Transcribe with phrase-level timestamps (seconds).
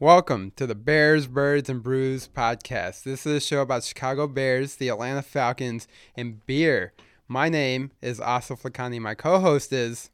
[0.00, 3.02] Welcome to the Bears, Birds, and Brews podcast.
[3.02, 5.86] This is a show about Chicago Bears, the Atlanta Falcons,
[6.16, 6.94] and beer.
[7.28, 8.98] My name is Asif Lakani.
[8.98, 10.08] My co-host is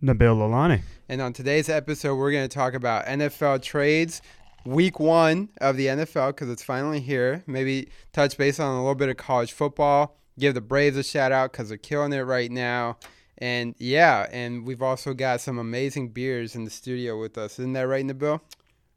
[0.00, 0.82] Nabil Lalani.
[1.08, 4.22] And on today's episode, we're going to talk about NFL trades,
[4.64, 7.42] week one of the NFL because it's finally here.
[7.48, 10.16] Maybe touch base on a little bit of college football.
[10.38, 12.96] Give the Braves a shout out because they're killing it right now.
[13.38, 17.58] And yeah, and we've also got some amazing beers in the studio with us.
[17.58, 18.40] Isn't that right, Nabil?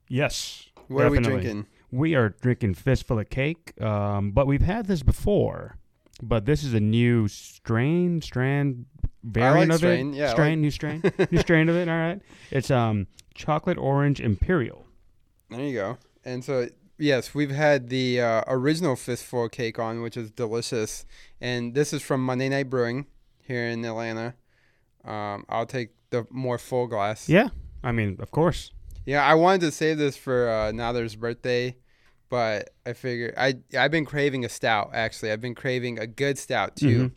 [0.07, 0.67] Yes.
[0.87, 1.31] What definitely.
[1.31, 1.65] are we drinking?
[1.91, 5.77] We are drinking Fistful of Cake, um, but we've had this before.
[6.21, 8.85] But this is a new strain, strand,
[9.23, 10.13] variant like of strain.
[10.13, 10.17] it.
[10.17, 10.59] Yeah, strain, like.
[10.59, 11.89] new strain, new strain of it.
[11.89, 12.21] All right.
[12.51, 14.85] It's um chocolate orange imperial.
[15.49, 15.97] There you go.
[16.23, 16.67] And so
[16.97, 21.05] yes, we've had the uh, original fistful of cake on, which is delicious.
[21.41, 23.07] And this is from Monday Night Brewing
[23.41, 24.35] here in Atlanta.
[25.03, 27.29] Um, I'll take the more full glass.
[27.29, 27.49] Yeah,
[27.83, 28.71] I mean, of course.
[29.05, 31.75] Yeah, I wanted to save this for uh, Nather's birthday,
[32.29, 34.91] but I figured I I've been craving a stout.
[34.93, 36.97] Actually, I've been craving a good stout too.
[36.97, 37.15] Mm-hmm.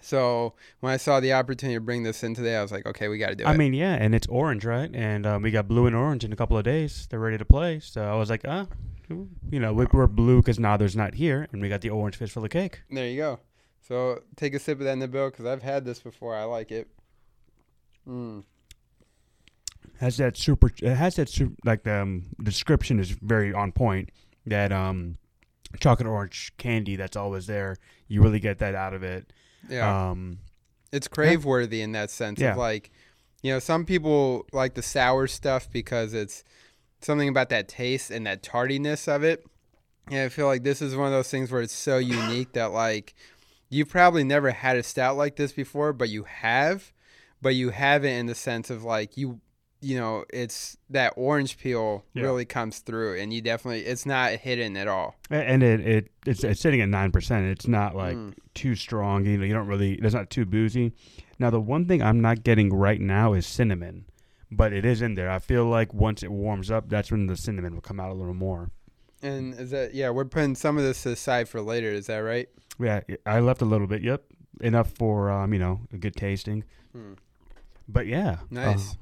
[0.00, 3.08] So when I saw the opportunity to bring this in today, I was like, okay,
[3.08, 3.54] we got to do I it.
[3.54, 4.90] I mean, yeah, and it's orange, right?
[4.94, 7.06] And um, we got blue and orange in a couple of days.
[7.10, 7.78] They're ready to play.
[7.80, 8.66] So I was like, ah,
[9.10, 12.40] you know, we, are blue because Nather's not here, and we got the orange for
[12.40, 12.80] the cake.
[12.90, 13.40] There you go.
[13.86, 16.34] So take a sip of that, in the Nabil, because I've had this before.
[16.34, 16.88] I like it.
[18.08, 18.44] Mm.
[20.00, 20.70] Has that super?
[20.82, 24.10] It has that super, like the um, description is very on point.
[24.46, 25.18] That um,
[25.80, 27.76] chocolate orange candy that's always there.
[28.08, 29.32] You really get that out of it.
[29.68, 30.10] Yeah.
[30.10, 30.38] Um,
[30.92, 31.84] it's crave worthy yeah.
[31.84, 32.52] in that sense yeah.
[32.52, 32.90] of like,
[33.42, 36.44] you know, some people like the sour stuff because it's
[37.00, 39.44] something about that taste and that tardiness of it.
[40.08, 42.72] And I feel like this is one of those things where it's so unique that
[42.72, 43.14] like
[43.70, 46.92] you've probably never had a stout like this before, but you have,
[47.40, 49.40] but you have it in the sense of like you
[49.82, 52.22] you know, it's that orange peel yeah.
[52.22, 55.16] really comes through, and you definitely it's not hidden at all.
[55.28, 57.46] And it, it it's, it's sitting at nine percent.
[57.46, 58.32] It's not like mm.
[58.54, 59.26] too strong.
[59.26, 59.94] You know, you don't really.
[59.94, 60.92] It's not too boozy.
[61.38, 64.06] Now, the one thing I'm not getting right now is cinnamon,
[64.50, 65.28] but it is in there.
[65.28, 68.14] I feel like once it warms up, that's when the cinnamon will come out a
[68.14, 68.70] little more.
[69.20, 70.10] And is that yeah?
[70.10, 71.88] We're putting some of this aside for later.
[71.88, 72.48] Is that right?
[72.78, 74.02] Yeah, I left a little bit.
[74.02, 74.22] Yep,
[74.60, 76.62] enough for um, you know a good tasting.
[76.92, 77.14] Hmm.
[77.88, 78.92] But yeah, nice.
[78.92, 78.94] Uh,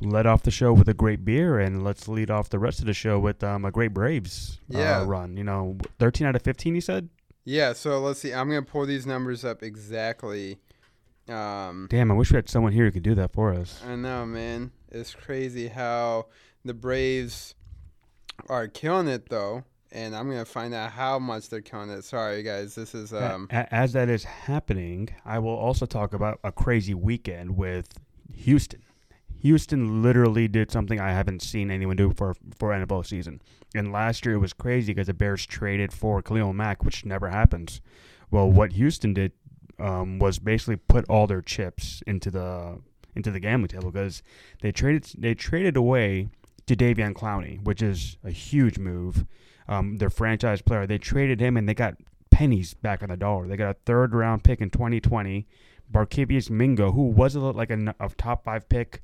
[0.00, 2.86] let off the show with a great beer, and let's lead off the rest of
[2.86, 5.04] the show with um, a great Braves uh, yeah.
[5.06, 5.36] run.
[5.36, 7.08] You know, 13 out of 15, you said?
[7.44, 8.32] Yeah, so let's see.
[8.32, 10.58] I'm going to pull these numbers up exactly.
[11.28, 13.82] Um, Damn, I wish we had someone here who could do that for us.
[13.86, 14.72] I know, man.
[14.90, 16.26] It's crazy how
[16.64, 17.54] the Braves
[18.48, 19.64] are killing it, though.
[19.90, 22.04] And I'm going to find out how much they're killing it.
[22.04, 22.74] Sorry, guys.
[22.74, 23.14] This is.
[23.14, 27.88] Um, As that is happening, I will also talk about a crazy weekend with
[28.34, 28.82] Houston.
[29.40, 33.40] Houston literally did something I haven't seen anyone do for for NFL season.
[33.74, 37.28] And last year it was crazy because the Bears traded for Khalil Mack, which never
[37.28, 37.80] happens.
[38.30, 39.32] Well, what Houston did
[39.78, 42.80] um, was basically put all their chips into the
[43.14, 44.22] into the gambling table because
[44.60, 46.28] they traded they traded away
[46.66, 49.24] Jadeveon Clowney, which is a huge move.
[49.68, 51.94] Um, their franchise player, they traded him and they got
[52.30, 53.46] pennies back on the dollar.
[53.46, 55.46] They got a third round pick in 2020.
[55.90, 59.02] Barkevious Mingo, who was a, like a, a top five pick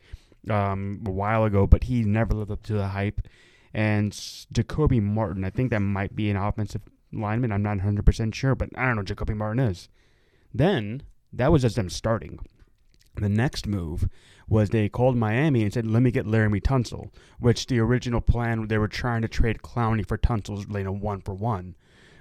[0.50, 3.20] um, a while ago, but he never lived up to the hype.
[3.72, 4.12] And
[4.52, 6.82] Jacoby Martin, I think that might be an offensive
[7.12, 7.52] lineman.
[7.52, 9.88] I'm not 100% sure, but I don't know Jacoby Martin is.
[10.52, 11.02] Then,
[11.32, 12.38] that was just them starting.
[13.16, 14.08] The next move
[14.48, 18.68] was they called Miami and said, let me get Laremy Tunsil, which the original plan,
[18.68, 21.74] they were trying to trade Clowney for Tunsil's you know, one for one.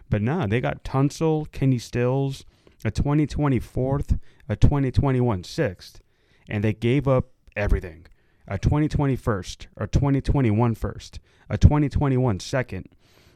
[0.09, 2.45] But nah, they got Tunsil, Kenny Stills,
[2.85, 4.17] a 2020 fourth,
[4.47, 6.01] a 2021 sixth,
[6.47, 8.05] and they gave up everything
[8.47, 12.87] a 2020 first, a 2021 first, a 2021 second,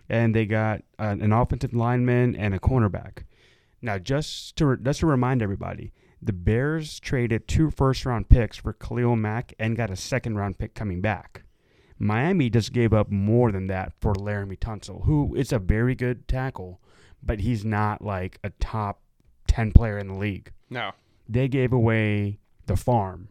[0.10, 3.24] and they got an offensive lineman and a cornerback.
[3.82, 8.74] Now, just to just to remind everybody, the Bears traded two first round picks for
[8.74, 11.44] Khalil Mack and got a second round pick coming back.
[12.00, 16.28] Miami just gave up more than that for Laremy Tunsil, who is a very good
[16.28, 16.80] tackle,
[17.24, 19.02] but he's not like a top
[19.48, 20.52] 10 player in the league.
[20.70, 20.92] No.
[21.28, 23.30] They gave away the farm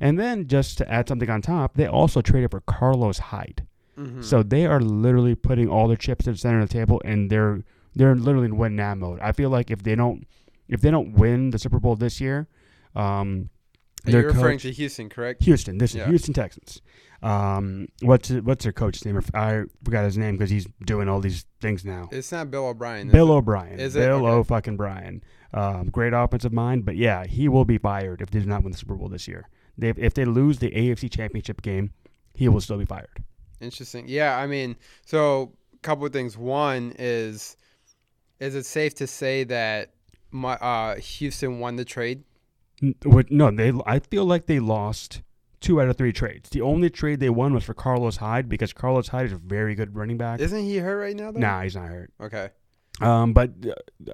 [0.00, 3.66] and then just to add something on top, they also traded for Carlos Hyde.
[3.98, 4.22] Mm-hmm.
[4.22, 7.30] So they are literally putting all their chips in the center of the table, and
[7.30, 7.62] they're
[7.94, 9.20] they're literally in win now mode.
[9.20, 10.26] I feel like if they don't
[10.68, 12.46] if they don't win the Super Bowl this year,
[12.94, 13.48] um,
[14.04, 15.42] you're referring to Houston, correct?
[15.44, 15.78] Houston.
[15.78, 16.02] This yeah.
[16.02, 16.82] is Houston Texans.
[17.22, 19.20] Um, what's what's their coach's name?
[19.34, 22.08] I forgot his name because he's doing all these things now.
[22.12, 23.10] It's not Bill O'Brien.
[23.10, 23.80] Bill O'Brien.
[23.80, 24.28] Is Bill it?
[24.28, 24.30] Okay.
[24.30, 24.44] O.
[24.44, 25.24] Fucking Bryan.
[25.54, 28.72] Um, great offensive mind, but yeah, he will be fired if they do not win
[28.72, 29.48] the Super Bowl this year.
[29.78, 31.90] They, if they lose the AFC Championship game,
[32.34, 33.22] he will still be fired.
[33.60, 34.06] Interesting.
[34.08, 36.36] Yeah, I mean, so a couple of things.
[36.36, 37.56] One is,
[38.40, 39.90] is it safe to say that
[40.30, 42.24] my, uh, Houston won the trade?
[42.80, 43.72] No, they.
[43.86, 45.22] I feel like they lost
[45.60, 46.50] two out of three trades.
[46.50, 49.74] The only trade they won was for Carlos Hyde because Carlos Hyde is a very
[49.74, 50.40] good running back.
[50.40, 51.32] Isn't he hurt right now?
[51.32, 51.40] Though?
[51.40, 52.12] Nah, he's not hurt.
[52.20, 52.50] Okay.
[53.00, 53.50] Um, but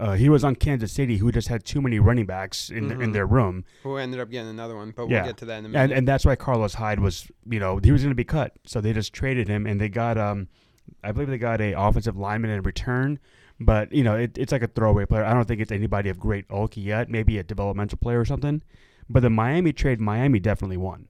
[0.00, 3.02] uh, he was on Kansas City, who just had too many running backs in mm-hmm.
[3.02, 3.64] in their room.
[3.84, 5.26] Who ended up getting another one, but we'll yeah.
[5.26, 5.84] get to that in a minute.
[5.84, 8.54] And, and that's why Carlos Hyde was, you know, he was going to be cut,
[8.66, 10.48] so they just traded him, and they got, um,
[11.04, 13.20] I believe they got a offensive lineman in return,
[13.60, 15.24] but you know, it, it's like a throwaway player.
[15.24, 17.08] I don't think it's anybody of great bulk yet.
[17.08, 18.62] Maybe a developmental player or something.
[19.08, 21.08] But the Miami trade, Miami definitely won.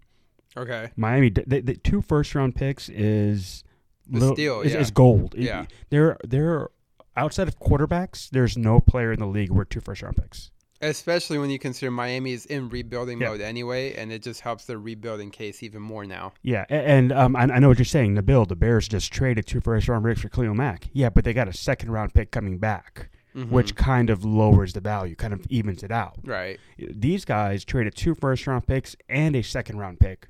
[0.56, 0.90] Okay.
[0.96, 3.64] Miami, the, the two first round picks is
[4.06, 4.80] the little, steal, is, yeah.
[4.80, 5.34] is gold.
[5.38, 5.66] Yeah.
[5.88, 6.68] They're they're
[7.16, 10.50] outside of quarterbacks, there's no player in the league worth two first round picks.
[10.80, 13.28] Especially when you consider Miami is in rebuilding yeah.
[13.28, 16.32] mode anyway, and it just helps the rebuilding case even more now.
[16.42, 18.14] Yeah, and, um, I, I, know what you're saying.
[18.14, 20.88] The Bill, the Bears just traded two first round picks for Khalil Mack.
[20.92, 23.48] Yeah, but they got a second round pick coming back, mm-hmm.
[23.54, 26.18] which kind of lowers the value, kind of evens it out.
[26.24, 26.58] Right.
[26.76, 30.26] These guys traded two first round picks and a second round pick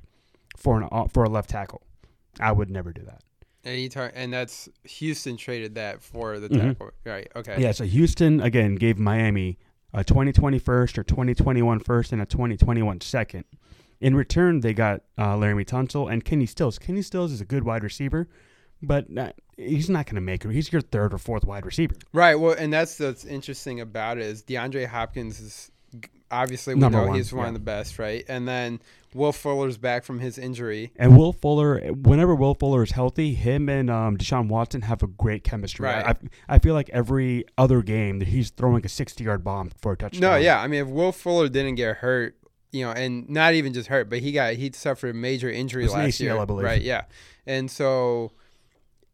[0.58, 1.80] for an uh, for a left tackle.
[2.40, 3.22] I would never do that.
[3.64, 6.68] And he tar- and that's Houston traded that for the mm-hmm.
[6.68, 7.30] tackle, right?
[7.36, 7.56] Okay.
[7.60, 7.72] Yeah.
[7.72, 9.58] So Houston again gave Miami
[9.94, 13.44] a 2020 first or 2021 first and a 2021 second.
[14.00, 16.78] In return, they got uh, Laremy Tunsil and Kenny Stills.
[16.78, 18.28] Kenny Stills is a good wide receiver,
[18.82, 20.50] but not, he's not going to make it.
[20.50, 21.94] He's your third or fourth wide receiver.
[22.12, 22.34] Right.
[22.34, 25.70] Well, and that's what's interesting about it is DeAndre Hopkins is
[26.32, 27.48] obviously we Number know one, he's one yeah.
[27.48, 28.24] of the best, right?
[28.26, 28.80] And then
[29.14, 30.92] Will Fuller's back from his injury.
[30.96, 35.06] And Will Fuller, whenever Will Fuller is healthy, him and um, Deshaun Watson have a
[35.06, 35.86] great chemistry.
[35.86, 36.06] Right.
[36.06, 39.92] I, I feel like every other game that he's throwing a 60 yard bomb for
[39.92, 40.20] a touchdown.
[40.20, 40.60] No, yeah.
[40.60, 42.36] I mean, if Will Fuller didn't get hurt,
[42.72, 45.86] you know, and not even just hurt, but he got he suffered a major injury
[45.86, 46.80] last ACL, year, right?
[46.80, 47.02] Yeah,
[47.46, 48.32] and so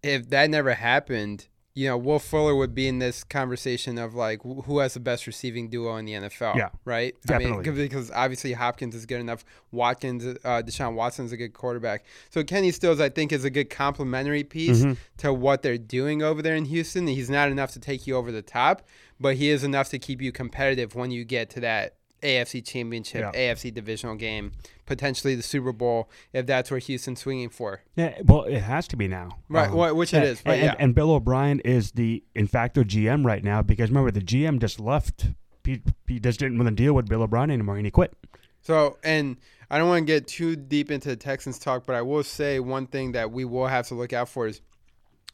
[0.03, 1.49] if that never happened,
[1.79, 5.29] you know, Will Fuller would be in this conversation of like who has the best
[5.29, 6.57] receiving duo in the NFL.
[6.57, 7.15] Yeah, right.
[7.25, 7.69] Definitely.
[7.69, 9.45] I mean, because obviously Hopkins is good enough.
[9.71, 12.05] Watkins, uh, Deshaun Watson's a good quarterback.
[12.31, 14.95] So Kenny Stills, I think, is a good complementary piece mm-hmm.
[15.19, 17.07] to what they're doing over there in Houston.
[17.07, 18.83] He's not enough to take you over the top,
[19.21, 23.35] but he is enough to keep you competitive when you get to that AFC Championship,
[23.35, 23.55] yeah.
[23.55, 24.53] AFC divisional game,
[24.87, 27.83] potentially the Super Bowl, if that's where Houston's swinging for.
[27.97, 29.69] Yeah, well, it has to be now, right?
[29.69, 30.55] Um, well, which it is, right?
[30.55, 30.75] And, yeah.
[30.79, 34.81] and, Bill O'Brien is the in facto GM right now because remember the GM just
[34.81, 35.29] left.
[35.65, 38.15] He, he just didn't want to deal with Bill O'Brien anymore, and he quit.
[38.63, 39.37] So, and
[39.71, 42.59] I don't want to get too deep into the Texans talk, but I will say
[42.59, 44.61] one thing that we will have to look out for is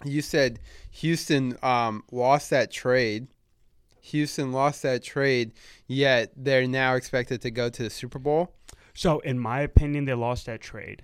[0.04, 0.58] you said
[0.90, 3.28] Houston um, lost that trade
[4.04, 5.52] Houston lost that trade,
[5.86, 8.54] yet they're now expected to go to the Super Bowl.
[8.94, 11.02] So, in my opinion, they lost that trade.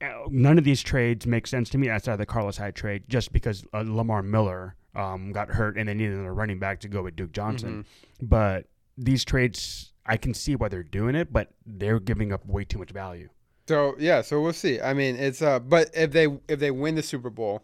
[0.00, 3.04] Uh, none of these trades make sense to me outside of the Carlos Hyde trade,
[3.08, 6.88] just because uh, Lamar Miller um, got hurt and they needed a running back to
[6.88, 7.84] go with Duke Johnson.
[7.84, 8.26] Mm-hmm.
[8.26, 8.66] But
[8.98, 12.78] these trades, I can see why they're doing it, but they're giving up way too
[12.78, 13.28] much value.
[13.68, 14.80] So yeah, so we'll see.
[14.80, 17.62] I mean, it's uh, but if they if they win the Super Bowl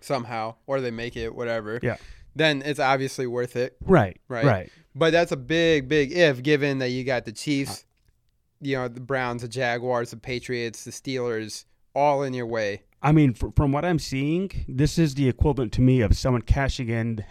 [0.00, 1.96] somehow or they make it, whatever, yeah,
[2.34, 3.76] then it's obviously worth it.
[3.84, 4.20] Right.
[4.28, 4.44] Right.
[4.44, 4.72] Right.
[4.94, 7.84] But that's a big, big if given that you got the Chiefs,
[8.60, 11.64] you know, the Browns, the Jaguars, the Patriots, the Steelers
[11.94, 12.82] all in your way.
[13.02, 16.88] I mean, from what I'm seeing, this is the equivalent to me of someone cashing
[16.88, 17.24] in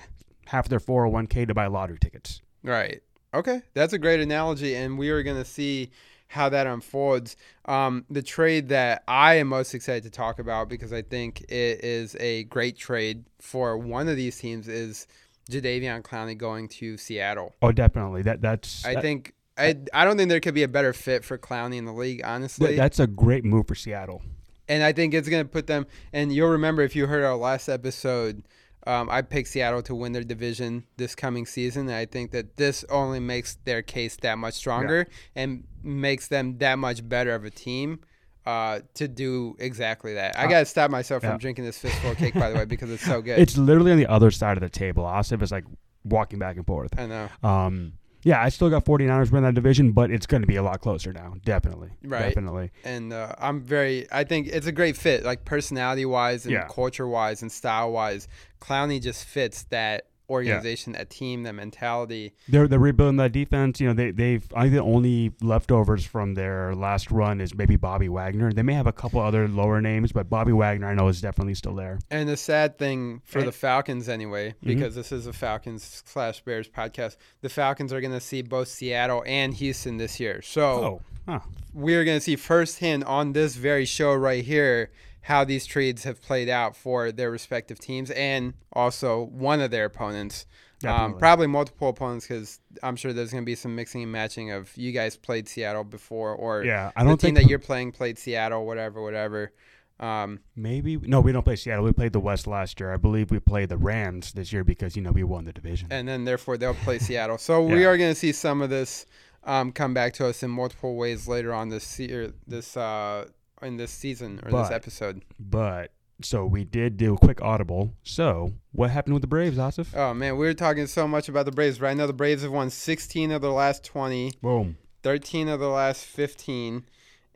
[0.48, 2.42] half their 401k to buy lottery tickets.
[2.62, 3.02] Right.
[3.34, 3.62] Okay.
[3.74, 4.76] That's a great analogy.
[4.76, 5.90] And we are going to see
[6.34, 7.36] how that unfolds.
[7.66, 11.84] Um, the trade that I am most excited to talk about because I think it
[11.84, 15.08] is a great trade for one of these teams is
[15.50, 17.54] Jadeveon Clowney going to Seattle.
[17.62, 18.24] Oh, definitely.
[18.24, 18.84] That that's.
[18.84, 21.78] I that, think I I don't think there could be a better fit for Clowney
[21.78, 22.22] in the league.
[22.24, 24.24] Honestly, that's a great move for Seattle.
[24.68, 25.86] And I think it's going to put them.
[26.14, 28.44] And you'll remember if you heard our last episode
[28.86, 31.88] um, I picked Seattle to win their division this coming season.
[31.88, 35.44] And I think that this only makes their case that much stronger yeah.
[35.44, 38.00] and makes them that much better of a team
[38.46, 40.38] uh, to do exactly that.
[40.38, 41.32] I uh, got to stop myself yeah.
[41.32, 43.40] from drinking this fistful of cake, by the way, because it's so good.
[43.40, 45.04] It's literally on the other side of the table.
[45.04, 45.66] Asif is like
[46.04, 46.98] walking back and forth.
[46.98, 47.30] I know.
[47.42, 50.64] Um, yeah, I still got 49ers win that division, but it's going to be a
[50.64, 51.34] lot closer now.
[51.44, 51.90] Definitely.
[52.04, 52.30] Right.
[52.30, 52.72] Definitely.
[52.86, 56.68] And uh, I'm very, I think it's a great fit, like personality wise and yeah.
[56.70, 58.30] culture wise and style wise.
[58.62, 61.00] Clowney just fits that organization, yeah.
[61.00, 62.34] that team, that mentality.
[62.48, 63.80] They're they're rebuilding that defense.
[63.80, 67.76] You know, they they've I think the only leftovers from their last run is maybe
[67.76, 68.52] Bobby Wagner.
[68.52, 71.56] They may have a couple other lower names, but Bobby Wagner I know is definitely
[71.56, 72.00] still there.
[72.10, 74.68] And the sad thing for and, the Falcons anyway, mm-hmm.
[74.68, 75.00] because mm-hmm.
[75.00, 79.24] this is a Falcons slash Bears podcast, the Falcons are going to see both Seattle
[79.26, 80.42] and Houston this year.
[80.42, 81.40] So oh, huh.
[81.74, 84.92] we are going to see firsthand on this very show right here
[85.24, 89.86] how these trades have played out for their respective teams and also one of their
[89.86, 90.46] opponents.
[90.86, 94.52] Um, probably multiple opponents because I'm sure there's going to be some mixing and matching
[94.52, 97.60] of you guys played Seattle before or yeah, I don't the team think that you're
[97.60, 99.54] playing played Seattle, whatever, whatever.
[100.02, 101.86] Um, maybe no, we don't play Seattle.
[101.86, 102.92] We played the West last year.
[102.92, 105.88] I believe we played the Rams this year because you know we won the division,
[105.90, 107.38] and then therefore they'll play Seattle.
[107.38, 107.76] So yeah.
[107.76, 109.06] we are going to see some of this
[109.46, 113.28] um, come back to us in multiple ways later on this year, this uh,
[113.64, 115.24] in this season or but, this episode.
[115.40, 115.92] But
[116.22, 117.94] so we did do a quick audible.
[118.04, 119.96] So what happened with the Braves, Asif?
[119.96, 121.82] Oh man, we were talking so much about the Braves.
[121.82, 124.34] Right now, the Braves have won 16 of their last 20.
[124.42, 124.78] Boom.
[125.04, 126.86] 13 of the last 15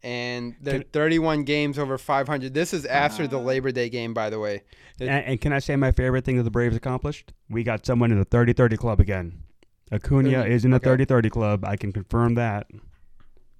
[0.03, 2.53] and they're 31 games over 500.
[2.53, 4.63] This is after the Labor Day game, by the way.
[4.99, 7.33] And, and, can I say my favorite thing that the Braves accomplished?
[7.49, 9.43] We got someone in the 30-30 club again.
[9.91, 11.65] Acuna is in the 30-30 club.
[11.65, 12.67] I can confirm that.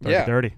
[0.04, 0.44] 30-30.
[0.44, 0.50] Yeah.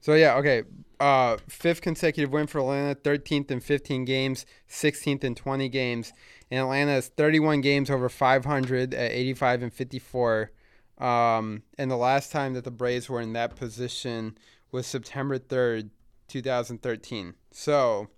[0.00, 0.62] So yeah, okay.
[0.98, 6.12] Uh, fifth consecutive win for Atlanta, 13th in 15 games, 16th in 20 games.
[6.50, 10.50] And Atlanta has 31 games over 500 at 85 and 54.
[10.98, 14.38] Um, and the last time that the Braves were in that position
[14.72, 15.90] was September 3rd,
[16.28, 17.34] 2013.
[17.50, 18.08] So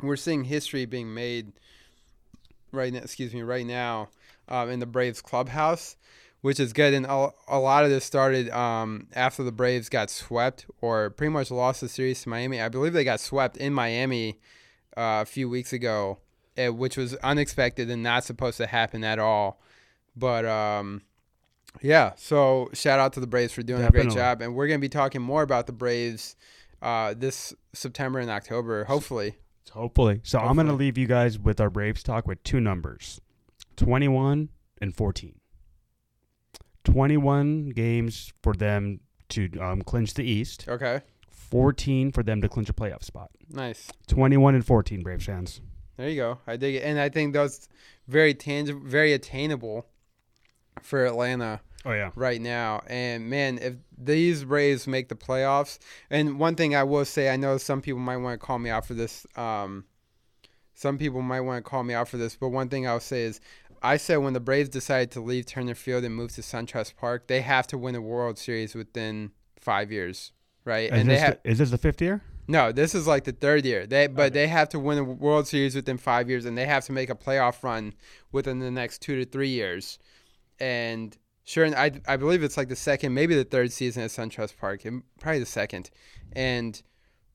[0.00, 1.52] we're seeing history being made
[2.72, 4.08] right now, excuse me, right now
[4.48, 5.96] um, in the Braves clubhouse,
[6.42, 6.92] which is good.
[6.92, 11.32] And a, a lot of this started um, after the Braves got swept or pretty
[11.32, 12.60] much lost the series to Miami.
[12.60, 14.40] I believe they got swept in Miami
[14.96, 16.18] uh, a few weeks ago,
[16.56, 19.60] eh, which was unexpected and not supposed to happen at all.
[20.14, 21.02] But um,
[21.80, 24.00] yeah, so shout out to the Braves for doing Definitely.
[24.00, 26.36] a great job, and we're gonna be talking more about the Braves
[26.82, 29.36] uh, this September and October, hopefully.
[29.70, 30.20] Hopefully.
[30.22, 30.50] So hopefully.
[30.50, 33.20] I'm gonna leave you guys with our Braves talk with two numbers,
[33.76, 34.50] 21
[34.82, 35.34] and 14.
[36.84, 40.66] 21 games for them to um, clinch the East.
[40.68, 41.02] Okay.
[41.30, 43.30] 14 for them to clinch a playoff spot.
[43.50, 43.90] Nice.
[44.08, 45.60] 21 and 14 Braves fans.
[45.96, 46.38] There you go.
[46.46, 47.68] I dig it, and I think those
[48.08, 49.86] very tangible, very attainable
[50.80, 51.60] for Atlanta.
[51.84, 52.10] Oh yeah.
[52.14, 55.78] Right now, and man, if these Braves make the playoffs,
[56.10, 58.70] and one thing I will say, I know some people might want to call me
[58.70, 59.26] out for this.
[59.36, 59.84] Um,
[60.74, 63.22] some people might want to call me out for this, but one thing I'll say
[63.22, 63.40] is,
[63.82, 67.26] I said when the Braves decided to leave Turner Field and move to SunTrust Park,
[67.26, 70.32] they have to win a World Series within five years,
[70.64, 70.92] right?
[70.92, 71.38] Is and they have.
[71.42, 72.22] The, is this the fifth year?
[72.48, 73.86] No, this is like the third year.
[73.86, 74.30] They but okay.
[74.30, 77.10] they have to win a World Series within five years, and they have to make
[77.10, 77.94] a playoff run
[78.30, 79.98] within the next two to three years
[80.62, 84.10] and sure, and I I believe it's like the second, maybe the third season at
[84.10, 85.90] SunTrust Park, and probably the second,
[86.32, 86.80] and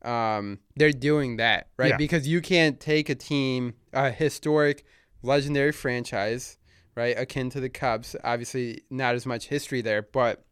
[0.02, 1.98] um, they're doing that right yeah.
[1.98, 4.86] because you can't take a team, a historic,
[5.22, 6.58] legendary franchise,
[6.96, 8.16] right, akin to the Cubs.
[8.24, 10.44] Obviously, not as much history there, but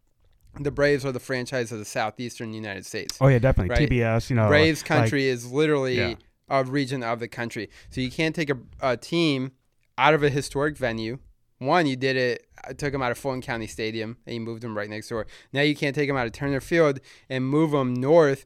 [0.59, 3.17] the Braves are the franchise of the southeastern United States.
[3.19, 3.75] Oh yeah, definitely.
[3.75, 3.89] Right?
[3.89, 6.15] TBS, you know, Braves country like, is literally yeah.
[6.49, 7.69] a region of the country.
[7.89, 9.51] So you can't take a, a team
[9.97, 11.19] out of a historic venue.
[11.59, 14.63] One, you did it I took them out of Fulton County Stadium and you moved
[14.63, 15.27] them right next door.
[15.53, 18.45] Now you can't take them out of Turner Field and move them north,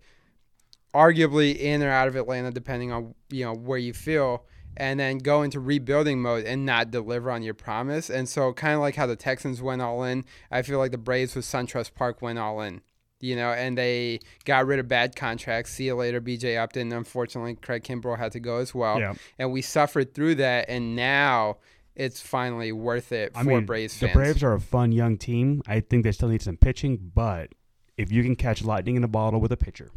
[0.94, 4.46] arguably in or out of Atlanta, depending on you know where you feel,
[4.78, 8.10] and then go into rebuilding mode and not deliver on your promise.
[8.10, 10.98] And so, kind of like how the Texans went all in, I feel like the
[10.98, 12.82] Braves with SunTrust Park went all in.
[13.22, 15.72] You know, and they got rid of bad contracts.
[15.72, 16.94] See you later, BJ Upton.
[16.94, 18.98] Unfortunately, Craig Kimbrel had to go as well.
[18.98, 19.14] Yeah.
[19.38, 20.70] And we suffered through that.
[20.70, 21.58] And now
[22.00, 24.14] it's finally worth it I for mean, Braves fans.
[24.14, 25.62] The Braves are a fun young team.
[25.68, 27.50] I think they still need some pitching, but
[27.98, 29.92] if you can catch lightning in a bottle with a pitcher,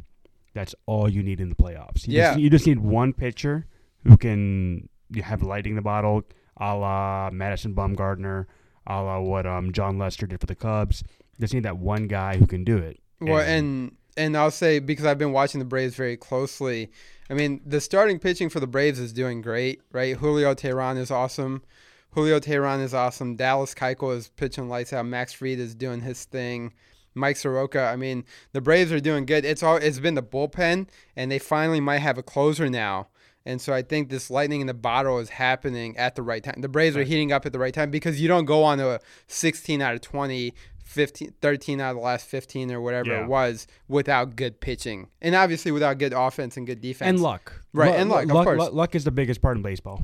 [0.53, 2.09] that's all you need in the playoffs.
[2.09, 2.31] You yeah.
[2.31, 3.67] Just, you just need one pitcher
[4.05, 6.23] who can you have lightning in the bottle,
[6.57, 8.47] a la Madison Bumgarner,
[8.87, 11.03] a la what um, Jon Lester did for the Cubs.
[11.41, 13.01] Just need that one guy who can do it.
[13.21, 16.91] Well, and, and and I'll say because I've been watching the Braves very closely.
[17.31, 20.17] I mean, the starting pitching for the Braves is doing great, right?
[20.17, 21.63] Julio Teheran is awesome.
[22.11, 23.37] Julio Teheran is awesome.
[23.37, 25.07] Dallas Keuchel is pitching lights out.
[25.07, 26.75] Max Fried is doing his thing.
[27.15, 27.83] Mike Soroka.
[27.83, 29.45] I mean, the Braves are doing good.
[29.45, 33.09] It's all it's been the bullpen, and they finally might have a closer now.
[33.45, 36.61] And so I think this lightning in the bottle is happening at the right time.
[36.61, 38.91] The Braves are heating up at the right time because you don't go on to
[38.91, 43.25] a 16 out of 20, 15, 13 out of the last 15 or whatever yeah.
[43.25, 45.09] it was without good pitching.
[45.21, 47.09] And obviously without good offense and good defense.
[47.09, 47.53] And luck.
[47.73, 48.73] Right, L- and luck, luck, of course.
[48.73, 50.03] Luck is the biggest part in baseball.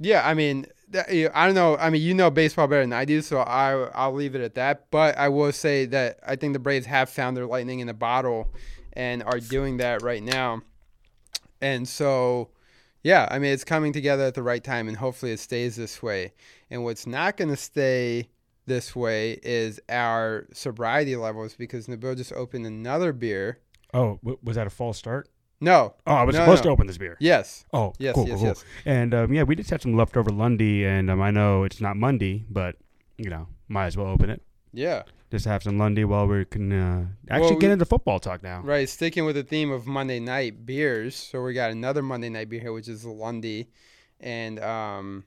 [0.00, 1.76] Yeah, I mean, I don't know.
[1.76, 4.54] I mean, you know baseball better than I do, so I I'll leave it at
[4.54, 4.90] that.
[4.90, 7.94] But I will say that I think the Braves have found their lightning in the
[7.94, 8.48] bottle,
[8.92, 10.62] and are doing that right now.
[11.60, 12.50] And so,
[13.02, 16.02] yeah, I mean, it's coming together at the right time, and hopefully it stays this
[16.02, 16.32] way.
[16.70, 18.28] And what's not going to stay
[18.66, 23.60] this way is our sobriety levels because Nabil just opened another beer.
[23.94, 25.28] Oh, was that a false start?
[25.60, 25.94] No.
[26.06, 26.68] Oh, I was No, supposed no.
[26.68, 27.16] to open this beer.
[27.18, 27.64] Yes.
[27.72, 28.48] Oh, Yes, cool, yes, cool, cool.
[28.48, 28.64] yes.
[28.84, 31.96] And um, yeah, we just had some leftover Lundy, and um, I know it's not
[31.96, 32.76] Monday, but
[33.16, 34.42] you know, might as well open it.
[34.72, 35.02] Yeah.
[35.30, 38.62] Just have some Lundy while we can uh, actually Well, get into football talk now.
[38.62, 38.88] Right.
[38.88, 42.60] Sticking with the theme of Monday night beers, so we got another Monday night beer
[42.60, 43.68] here, which is Lundy,
[44.20, 45.24] and um,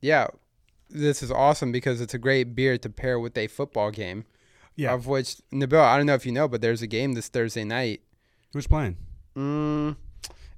[0.00, 0.26] yeah,
[0.88, 4.24] this is awesome because it's a great beer to pair with a football game.
[4.74, 4.92] Yeah.
[4.92, 7.64] Of which Nabil, I don't know if you know, but there's a game this Thursday
[7.64, 8.00] night.
[8.52, 8.96] Who's playing?
[9.36, 9.96] Mm,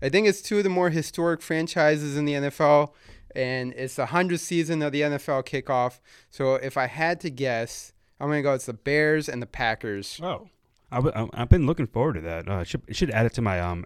[0.00, 2.92] I think it's two of the more historic franchises in the NFL,
[3.34, 5.98] and it's the hundredth season of the NFL kickoff.
[6.30, 7.91] So if I had to guess,
[8.22, 8.54] I'm gonna go.
[8.54, 10.18] It's the Bears and the Packers.
[10.22, 10.48] Oh,
[10.90, 12.48] I w- I- I've been looking forward to that.
[12.48, 13.84] Uh, should should add it to my um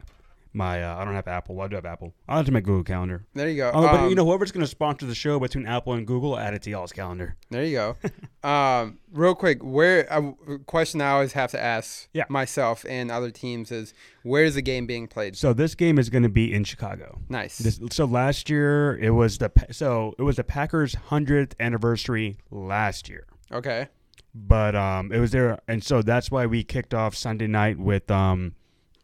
[0.52, 1.54] my uh, I don't have Apple.
[1.54, 2.14] Well, I do have Apple.
[2.28, 3.26] I'll add it to my Google Calendar.
[3.34, 3.70] There you go.
[3.74, 6.38] Oh, but Um, you know whoever's going to sponsor the show between Apple and Google,
[6.38, 7.36] add it to y'all's calendar.
[7.50, 7.96] There you go.
[8.48, 12.24] um, real quick, where a question I always have to ask Yeah.
[12.30, 15.36] myself and other teams is where's the game being played?
[15.36, 17.20] So this game is going to be in Chicago.
[17.28, 17.58] Nice.
[17.58, 23.10] This, so last year it was the so it was the Packers' hundredth anniversary last
[23.10, 23.88] year, okay.
[24.34, 28.10] But um it was there, and so that's why we kicked off Sunday night with
[28.10, 28.54] um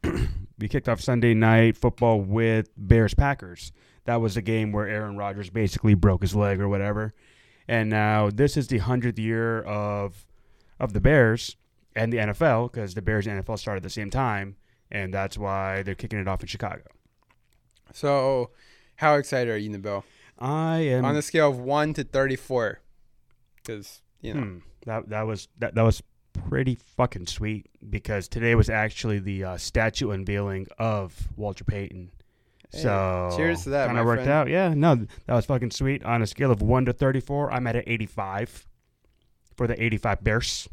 [0.58, 3.72] we kicked off Sunday night football with Bears Packers.
[4.04, 7.14] That was the game where Aaron Rodgers basically broke his leg or whatever,
[7.68, 10.26] and now this is the hundredth year of
[10.80, 11.56] of the Bears
[11.94, 14.56] and the NFL because the Bears and NFL started at the same time,
[14.90, 16.82] and that's why they're kicking it off in Chicago.
[17.92, 18.50] So,
[18.96, 20.02] how excited are you, Nabil?
[20.38, 22.80] I am On a scale of one to thirty-four,
[23.56, 24.40] because you know.
[24.40, 24.58] Hmm.
[24.86, 26.02] That that was that that was
[26.48, 32.10] pretty fucking sweet because today was actually the uh, statue unveiling of Walter Payton.
[32.72, 34.30] Hey, so cheers to that, Kind of worked friend.
[34.32, 34.48] out.
[34.48, 34.94] Yeah, no,
[35.26, 36.02] that was fucking sweet.
[36.04, 38.66] On a scale of one to thirty-four, I'm at an eighty-five
[39.56, 40.68] for the eighty-five Bears.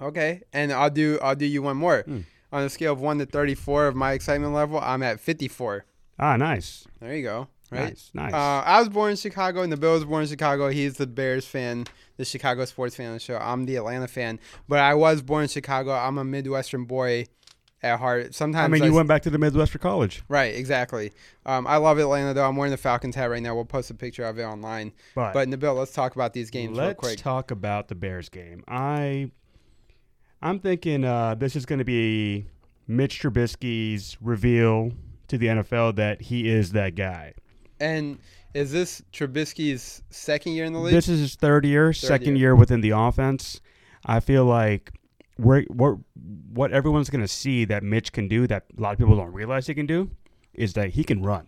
[0.00, 2.02] Okay, and I'll do I'll do you one more.
[2.02, 2.20] Hmm.
[2.52, 5.84] On a scale of one to thirty-four of my excitement level, I'm at fifty-four.
[6.18, 7.48] Ah, nice, There you go.
[7.74, 7.88] Right.
[7.90, 8.32] nice, nice.
[8.32, 10.68] Uh, I was born in Chicago, and the Bill was born in Chicago.
[10.68, 11.84] He's the Bears fan,
[12.16, 13.36] the Chicago sports fan of the show.
[13.36, 15.92] I'm the Atlanta fan, but I was born in Chicago.
[15.92, 17.26] I'm a Midwestern boy
[17.82, 18.34] at heart.
[18.34, 21.12] Sometimes I mean, you s- went back to the Midwest for college, right, exactly.
[21.44, 22.48] Um, I love Atlanta though.
[22.48, 23.54] I'm wearing the Falcons hat right now.
[23.54, 24.92] We'll post a picture of it online.
[25.14, 27.18] but, But Nabil, let's talk about these games real let's quick.
[27.18, 28.64] talk about the Bears game.
[28.68, 29.30] I,
[30.40, 32.46] I'm thinking uh, this is going to be
[32.86, 34.92] Mitch Trubisky's reveal
[35.28, 37.34] to the NFL that he is that guy.
[37.84, 38.18] And
[38.54, 40.94] is this Trubisky's second year in the league?
[40.94, 42.48] This is his third year, second year.
[42.48, 43.60] year within the offense.
[44.06, 44.92] I feel like
[45.38, 45.96] we're, we're,
[46.52, 49.32] what everyone's going to see that Mitch can do that a lot of people don't
[49.32, 50.10] realize he can do
[50.52, 51.46] is that he can run.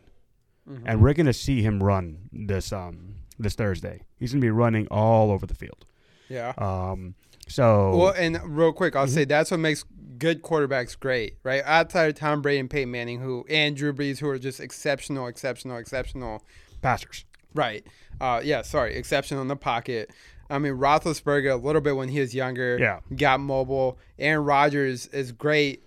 [0.68, 0.82] Mhm.
[0.84, 4.02] And we're going to see him run this um this Thursday.
[4.18, 5.86] He's going to be running all over the field.
[6.28, 6.52] Yeah.
[6.58, 7.14] Um
[7.48, 9.10] so Well, and real quick, I'll Mhm.
[9.14, 9.84] say that's what makes
[10.18, 11.62] good quarterbacks great, right?
[11.64, 15.26] Outside of Tom Brady and Peyton Manning, who and Drew Brees, who are just exceptional,
[15.26, 16.42] exceptional, exceptional.
[16.82, 17.24] passers.
[17.54, 17.84] Right.
[18.20, 18.62] Uh, yeah.
[18.62, 20.10] Sorry, exceptional in the pocket.
[20.48, 22.78] I mean, Roethlisberger a little bit when he was younger.
[22.78, 23.00] Yeah.
[23.16, 23.98] Got mobile.
[24.18, 25.82] Aaron Rodgers is great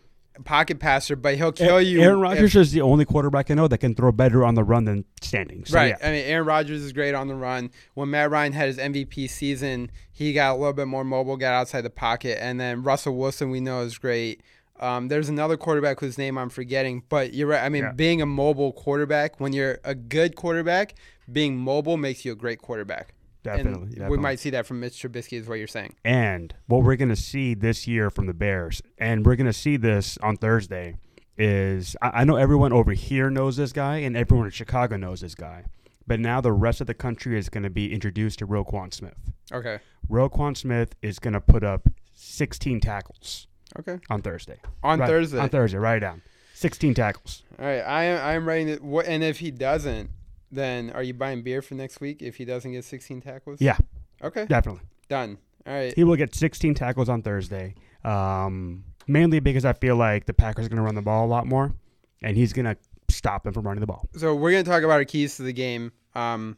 [0.46, 2.02] pocket passer, but he'll kill you.
[2.02, 4.64] Aaron if- Rodgers is the only quarterback I know that can throw better on the
[4.64, 5.66] run than standing.
[5.66, 5.96] So, right.
[6.00, 6.08] yeah.
[6.08, 7.72] I mean, Aaron Rodgers is great on the run.
[7.94, 11.54] When Matt Ryan had his MVP season, he got a little bit more mobile, got
[11.54, 12.38] outside the pocket.
[12.42, 14.42] And then Russell Wilson, we know, is great.
[14.80, 17.64] Um, there's another quarterback whose name I'm forgetting, but you're right.
[17.64, 17.92] I mean, Yeah.
[17.92, 20.96] being a mobile quarterback, when you're a good quarterback,
[21.32, 23.14] being mobile makes you a great quarterback.
[23.44, 23.90] Definitely.
[23.90, 24.18] definitely.
[24.18, 25.96] we might see that from Mitch Trubisky, is what you're saying.
[26.04, 29.54] And what we're going to see this year from the Bears, and we're going to
[29.54, 30.96] see this on Thursday,
[31.38, 35.22] is I, I know everyone over here knows this guy, and everyone in Chicago knows
[35.22, 35.66] this guy.
[36.06, 39.14] But now the rest of the country is going to be introduced to Roquan Smith.
[39.54, 39.80] Okay.
[40.10, 43.48] Roquan Smith is going to put up 16 tackles
[43.80, 44.00] Okay.
[44.10, 44.58] on Thursday.
[44.84, 45.38] On Right- Thursday.
[45.40, 46.22] On Thursday, write it down.
[46.56, 47.44] 16 tackles.
[47.58, 47.80] All right.
[47.80, 48.18] I am.
[48.26, 48.84] I am writing it.
[48.84, 49.06] What?
[49.06, 50.10] And if he doesn't,
[50.52, 52.22] then are you buying beer for next week?
[52.22, 53.62] If he doesn't get 16 tackles.
[53.62, 53.78] Yeah,
[54.24, 54.46] Okay.
[54.46, 54.82] definitely.
[55.10, 55.38] Done.
[55.68, 55.94] All right.
[55.96, 57.76] He will get 16 tackles on Thursday.
[58.04, 61.28] Um, mainly because I feel like the Packers are going to run the ball a
[61.28, 61.74] lot more,
[62.22, 62.78] and he's going to
[63.10, 64.08] stop them from running the ball.
[64.16, 65.92] So we're gonna talk about our keys to the game.
[66.14, 66.58] Um,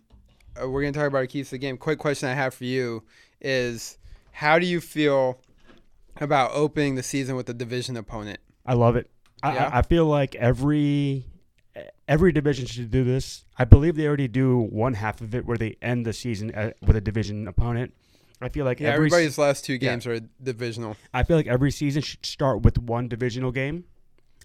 [0.61, 1.77] uh, we're gonna talk about our keys to the game.
[1.77, 3.03] Quick question I have for you
[3.39, 3.97] is,
[4.33, 5.39] how do you feel
[6.19, 8.39] about opening the season with a division opponent?
[8.65, 9.09] I love it.
[9.41, 9.69] I, Yeah?
[9.71, 11.25] I, I feel like every
[12.07, 13.45] every division should do this.
[13.57, 16.77] I believe they already do one half of it where they end the season at,
[16.85, 17.93] with a division opponent.
[18.41, 19.77] I feel like Yeah, every everybody's last two yeah.
[19.79, 20.97] games are divisional.
[21.13, 23.83] I feel like every season should start with one divisional game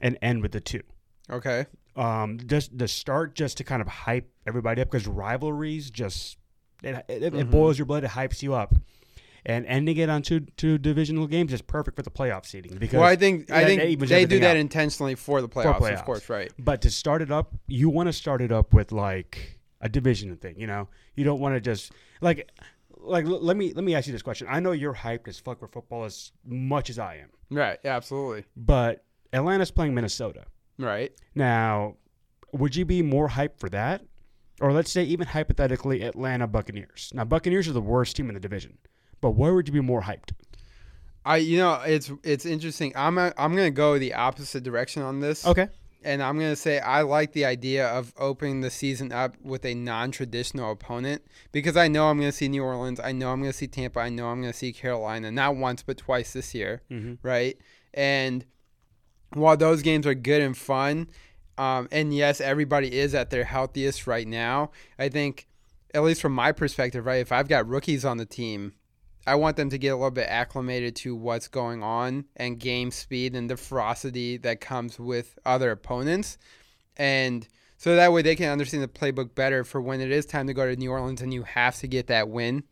[0.03, 0.83] and end with the two.
[1.31, 1.67] Okay.
[1.97, 6.37] um, just the start just to kind of hype everybody up because rivalries just
[6.83, 7.51] it, it, it Mhm.
[7.51, 8.75] boils your blood, it hypes you up.
[9.47, 12.99] And ending it on two two divisional games is perfect for the playoff seeding because
[12.99, 15.95] well, I think I think they do that intentionally for the playoffs, playoffs.
[16.01, 16.53] of course, right?
[16.59, 20.37] But to start it up, you want to start it up with like a division
[20.37, 20.59] thing.
[20.59, 22.51] You know, you don't want to just like
[22.99, 24.49] like let me let me ask you this question.
[24.51, 27.95] I know you're hyped as fuck for football as much as I am, Right, yeah,
[27.97, 28.45] absolutely.
[28.57, 30.45] but Atlanta's playing Minnesota
[30.79, 31.13] Right.
[31.35, 31.97] now.
[32.53, 34.03] Would you be more hyped for that,
[34.61, 37.13] or let's say even hypothetically Atlanta Buccaneers?
[37.15, 38.79] Now Buccaneers are the worst team in the division,
[39.27, 40.31] but where would you be more hyped?
[41.25, 42.93] I you know, it's it's interesting.
[42.95, 45.45] I'm a, I'm going to go the opposite direction on this.
[45.45, 45.67] Okay.
[46.05, 49.65] And I'm going to say I like the idea of opening the season up with
[49.65, 53.41] a non-traditional opponent because I know I'm going to see New Orleans, I know I'm
[53.41, 56.33] going to see Tampa, I know I'm going to see Carolina, not once but twice
[56.33, 56.83] this year.
[56.89, 57.15] Mm-hmm.
[57.27, 57.59] right?
[57.95, 58.45] And
[59.33, 61.09] while those games are good and fun,
[61.59, 65.49] um, and yes, everybody is at their healthiest right now, I think,
[65.93, 68.75] at least from my perspective, right, if I've got rookies on the team,
[69.27, 72.91] I want them to get a little bit acclimated to what's going on and game
[72.91, 76.39] speed and the ferocity that comes with other opponents.
[76.97, 80.47] And so that way they can understand the playbook better for when it is time
[80.47, 82.63] to go to New Orleans and you have to get that win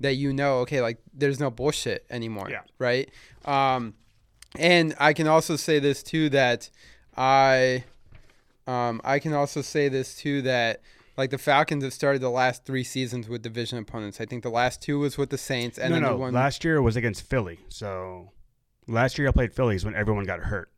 [0.00, 2.50] that you know, okay, like there's no bullshit anymore.
[2.50, 2.60] Yeah.
[2.78, 3.10] Right.
[3.44, 3.94] Um,
[4.58, 6.70] and I can also say this too that
[7.16, 7.84] I,
[8.66, 10.82] um, I can also say this too that
[11.16, 14.20] like the Falcons have started the last three seasons with division opponents.
[14.20, 16.16] I think the last two was with the Saints, and no, then no.
[16.16, 16.34] one.
[16.34, 17.60] Last year was against Philly.
[17.68, 18.32] So
[18.86, 20.70] last year I played Phillies when everyone got hurt.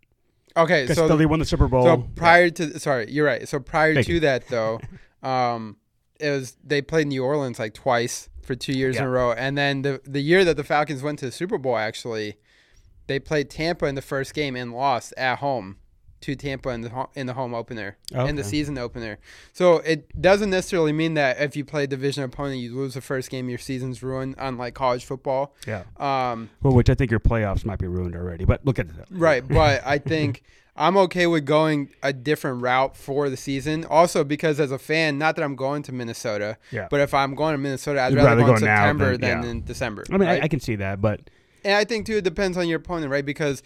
[0.56, 1.84] okay, so Philly won the Super Bowl.
[1.84, 3.48] so prior to sorry, you're right.
[3.48, 4.20] So prior Thank to you.
[4.20, 4.80] that though,
[5.22, 5.76] um,
[6.20, 9.58] it was they played New Orleans like twice for two years in a row, and
[9.58, 12.36] then the the year that the Falcons went to the Super Bowl actually,
[13.08, 15.78] they played Tampa in the first game and lost at home
[16.20, 19.18] to Tampa in the ho- in the home opener in the season opener.
[19.52, 23.00] So it doesn't necessarily mean that if you play a division opponent, you lose the
[23.00, 24.34] first game, your season's ruined.
[24.38, 25.84] Unlike college football, yeah.
[25.98, 28.44] um, Well, which I think your playoffs might be ruined already.
[28.44, 29.06] But look at that.
[29.10, 30.42] Right, but I think
[30.76, 33.84] I'm okay with going a different route for the season.
[33.84, 36.86] Also, because as a fan, not that I'm going to Minnesota, Yeah.
[36.90, 39.50] but if I'm going to Minnesota, I'd rather, rather go in September than- than, yeah.
[39.50, 40.04] in December.
[40.08, 40.40] I mean, right?
[40.42, 41.20] I, I can see that, but
[41.64, 43.26] and I think too, it depends on your opponent, right?
[43.26, 43.62] Because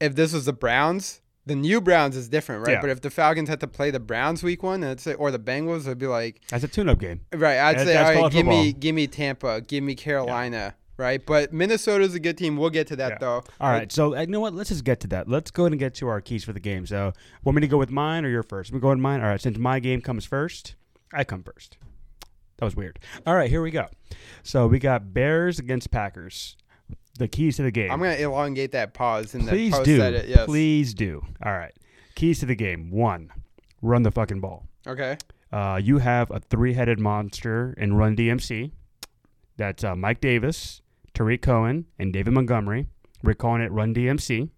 [0.00, 2.74] if this was the Browns, the new Browns is different, right?
[2.74, 2.80] Yeah.
[2.80, 5.38] But if the Falcons had to play the Browns week one, and say, or the
[5.38, 7.20] Bengals, it'd be like, that's a tune-up game.
[7.32, 7.58] right?
[7.58, 11.24] I'd That's- say, that's all right, give me, give me Tampa, give me Carolina, right?
[11.24, 12.56] But Minnesota's a good team.
[12.56, 13.18] We'll get to that Yeah.
[13.18, 13.44] though.
[13.60, 14.54] All right, so uh, you know what?
[14.54, 15.28] Let's just get to that.
[15.28, 16.84] Let's go ahead and get to our keys for the game.
[16.86, 18.70] So, want me to go with mine or your first?
[18.72, 19.20] We go with mine.
[19.22, 20.74] All right, since my game comes first,
[21.12, 21.78] I come first.
[22.58, 22.98] That was weird.
[23.26, 23.86] All right, here we go.
[24.42, 26.56] So we got Bears against Packers.
[27.18, 27.90] The keys to the game.
[27.90, 30.02] I'm gonna elongate that pause in Please the post do.
[30.02, 30.28] edit.
[30.28, 30.46] Yes.
[30.46, 31.22] Please do.
[31.44, 31.74] All right.
[32.14, 32.90] Keys to the game.
[32.90, 33.30] One,
[33.82, 34.66] run the fucking ball.
[34.86, 35.16] Okay.
[35.52, 38.70] Uh, you have a three-headed monster in Run DMC.
[39.56, 40.80] That's uh, Mike Davis,
[41.12, 42.86] Tarik Cohen, and David Montgomery.
[43.22, 44.48] We're calling it Run DMC,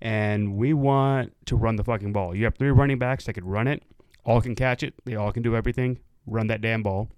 [0.00, 2.34] and we want to run the fucking ball.
[2.34, 3.82] You have three running backs that could run it.
[4.24, 4.94] All can catch it.
[5.04, 5.98] They all can do everything.
[6.26, 7.10] Run that damn ball.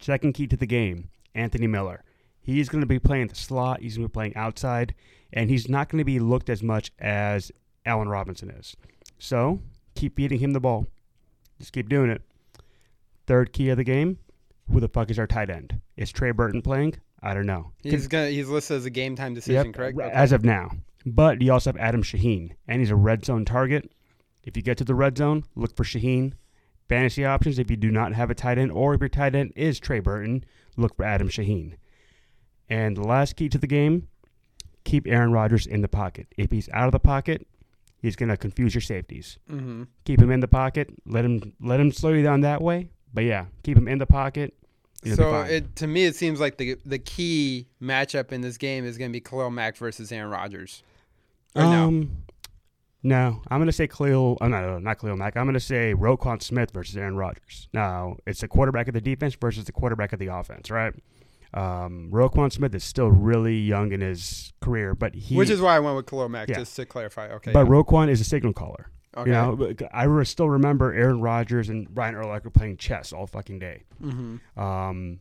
[0.00, 2.04] Second key to the game, Anthony Miller.
[2.48, 3.82] He's going to be playing the slot.
[3.82, 4.94] He's going to be playing outside,
[5.34, 7.52] and he's not going to be looked as much as
[7.84, 8.74] Allen Robinson is.
[9.18, 9.60] So
[9.94, 10.86] keep feeding him the ball.
[11.58, 12.22] Just keep doing it.
[13.26, 14.18] Third key of the game.
[14.72, 15.78] Who the fuck is our tight end?
[15.98, 16.94] Is Trey Burton playing?
[17.22, 17.72] I don't know.
[17.82, 20.00] He's gonna he's listed as a game time decision, Yep, correct?
[20.00, 20.70] As of now.
[21.04, 23.92] But you also have Adam Shaheen, and he's a red zone target.
[24.42, 26.32] If you get to the red zone, look for Shaheen.
[26.88, 29.52] Fantasy options, if you do not have a tight end, or if your tight end
[29.54, 30.44] is Trey Burton,
[30.78, 31.74] look for Adam Shaheen.
[32.70, 34.08] And the last key to the game,
[34.84, 36.26] keep Aaron Rodgers in the pocket.
[36.36, 37.46] If he's out of the pocket,
[38.00, 39.38] he's going to confuse your safeties.
[39.50, 39.84] mm-hmm.
[40.04, 40.90] Keep him in the pocket.
[41.06, 42.90] Let him let him slow you down that way.
[43.12, 44.54] But yeah, keep him in the pocket.
[45.04, 48.98] So it to me it seems like the the key matchup in this game is
[48.98, 50.82] gonna be Khalil Mack versus Aaron Rodgers.
[51.54, 51.84] Or no?
[51.84, 52.24] um,
[53.04, 54.38] no, I'm gonna say Khalil.
[54.40, 55.36] Oh, no, no, not Khalil Mack.
[55.36, 57.68] I'm gonna say Roquan Smith versus Aaron Rodgers.
[57.72, 60.92] Now it's the quarterback of the defense versus the quarterback of the offense, right?
[61.54, 65.76] Um, Roquan Smith is still really young in his career, but he, Which is why
[65.76, 66.58] I went with Khalil Mack, Yeah.
[66.58, 67.28] just to clarify.
[67.32, 67.52] Okay.
[67.52, 68.90] but Roquan is a signal caller.
[69.16, 69.30] okay.
[69.30, 73.58] You know, I re- still remember Aaron Rodgers and Brian Urlacher playing chess all fucking
[73.58, 73.84] day.
[74.02, 74.60] mm-hmm.
[74.60, 75.20] Um,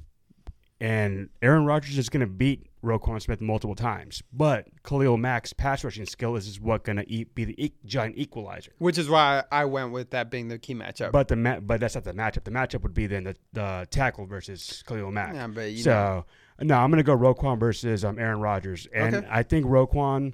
[0.80, 5.84] and Aaron Rodgers is going to beat Roquan Smith multiple times, but Khalil Mack's pass
[5.84, 8.72] rushing skill is, what going to be the e- giant equalizer.
[8.78, 11.12] Which is why I went with that being the key matchup.
[11.12, 12.44] But the ma- but that's not the matchup.
[12.44, 15.34] The matchup would be then the, the tackle versus Khalil Mack.
[15.34, 16.26] yeah, but you know,
[16.60, 19.28] so no, I'm going to go Roquan versus um, Aaron Rodgers, and Okay.
[19.30, 20.34] I think Roquan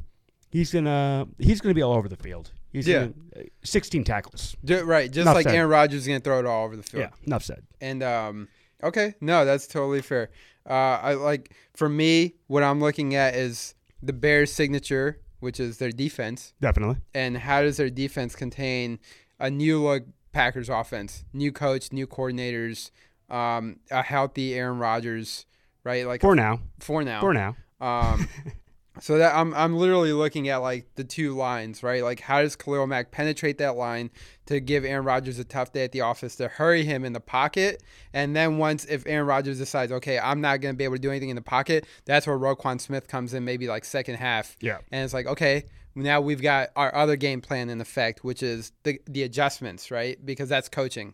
[0.51, 2.51] he's gonna he's gonna be all over the field.
[2.71, 3.07] He's Yeah.
[3.35, 4.55] gonna, 16 tackles.
[4.63, 5.55] right, just Enough like said.
[5.55, 7.03] Aaron Rodgers is gonna throw it all over the field.
[7.03, 7.63] Yeah, enough said.
[7.81, 8.47] And um,
[8.83, 10.29] Okay, no, that's totally fair.
[10.69, 15.77] Uh, I like for me, what I'm looking at is the Bears' signature, which is
[15.77, 16.97] their defense, Definitely.
[17.13, 18.99] and how does their defense contain
[19.39, 22.91] a new look Packers offense, new coach, new coordinators,
[23.29, 25.45] um, a healthy Aaron Rodgers,
[25.83, 26.05] right?
[26.07, 26.59] Like For now.
[26.79, 27.55] for now, For now.
[27.79, 28.27] um,
[29.01, 32.03] so that I'm I'm literally looking at like the two lines, right?
[32.03, 34.11] Like how does Khalil Mack penetrate that line
[34.45, 37.19] to give Aaron Rodgers a tough day at the office to hurry him in the
[37.19, 37.81] pocket,
[38.13, 41.09] and then once if Aaron Rodgers decides, okay, I'm not gonna be able to do
[41.09, 44.77] anything in the pocket, that's where Roquan Smith comes in, maybe like second half, Yeah.
[44.91, 45.65] and it's like okay.
[45.95, 50.23] Now we've got our other game plan in effect, which is the the adjustments, right?
[50.25, 51.13] Because that's coaching.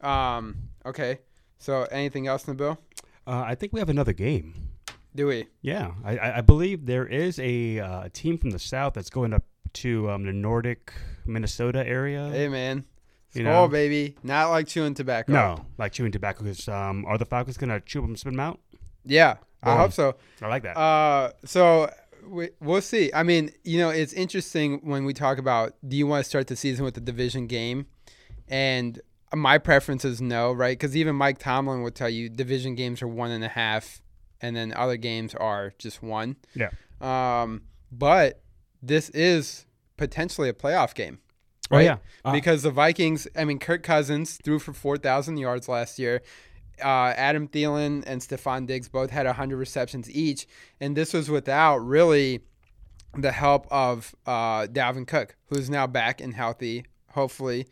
[0.00, 0.56] Um,
[0.86, 1.18] okay.
[1.58, 2.76] So anything else, Nabil?
[3.26, 4.54] Uh, I think we have another game.
[5.14, 5.46] Do we?
[5.60, 9.44] Yeah, I- I, believe there is a uh, team from the south that's going up
[9.74, 10.92] to um, the Nordic
[11.26, 12.30] Minnesota area.
[12.30, 12.84] Hey man,
[13.34, 13.68] You Skol know?
[13.68, 15.32] baby, not like chewing tobacco.
[15.32, 16.44] no, like chewing tobacco.
[16.44, 18.58] 'cause, um, are the Falcons gonna chew them, spit them out?
[19.04, 20.16] Yeah, I hope so.
[20.40, 20.76] I like that.
[20.78, 21.90] Uh, so
[22.26, 23.10] we, we'll see.
[23.14, 26.46] I mean, you know, it's interesting when we talk about do you want to start
[26.46, 27.86] the season with a division game,
[28.48, 29.00] and
[29.34, 30.78] my preference is no, right?
[30.78, 34.01] Because even Mike Tomlin would tell you division games are one and a half,
[34.42, 36.36] and then other games are just one.
[36.54, 36.70] Yeah.
[37.00, 38.42] Um, but
[38.82, 41.20] this is potentially a playoff game.
[41.70, 41.84] oh right?
[41.84, 46.22] yeah, Uh, because the Vikings, I mean, Kirk Cousins threw for 4,000 yards last year.
[46.82, 50.46] Uh, Adam Thielen and Stefon Diggs both had 100 receptions each.
[50.80, 52.40] And this was without really
[53.16, 57.68] the help of uh, Dalvin Cook, who's now back and healthy, hopefully.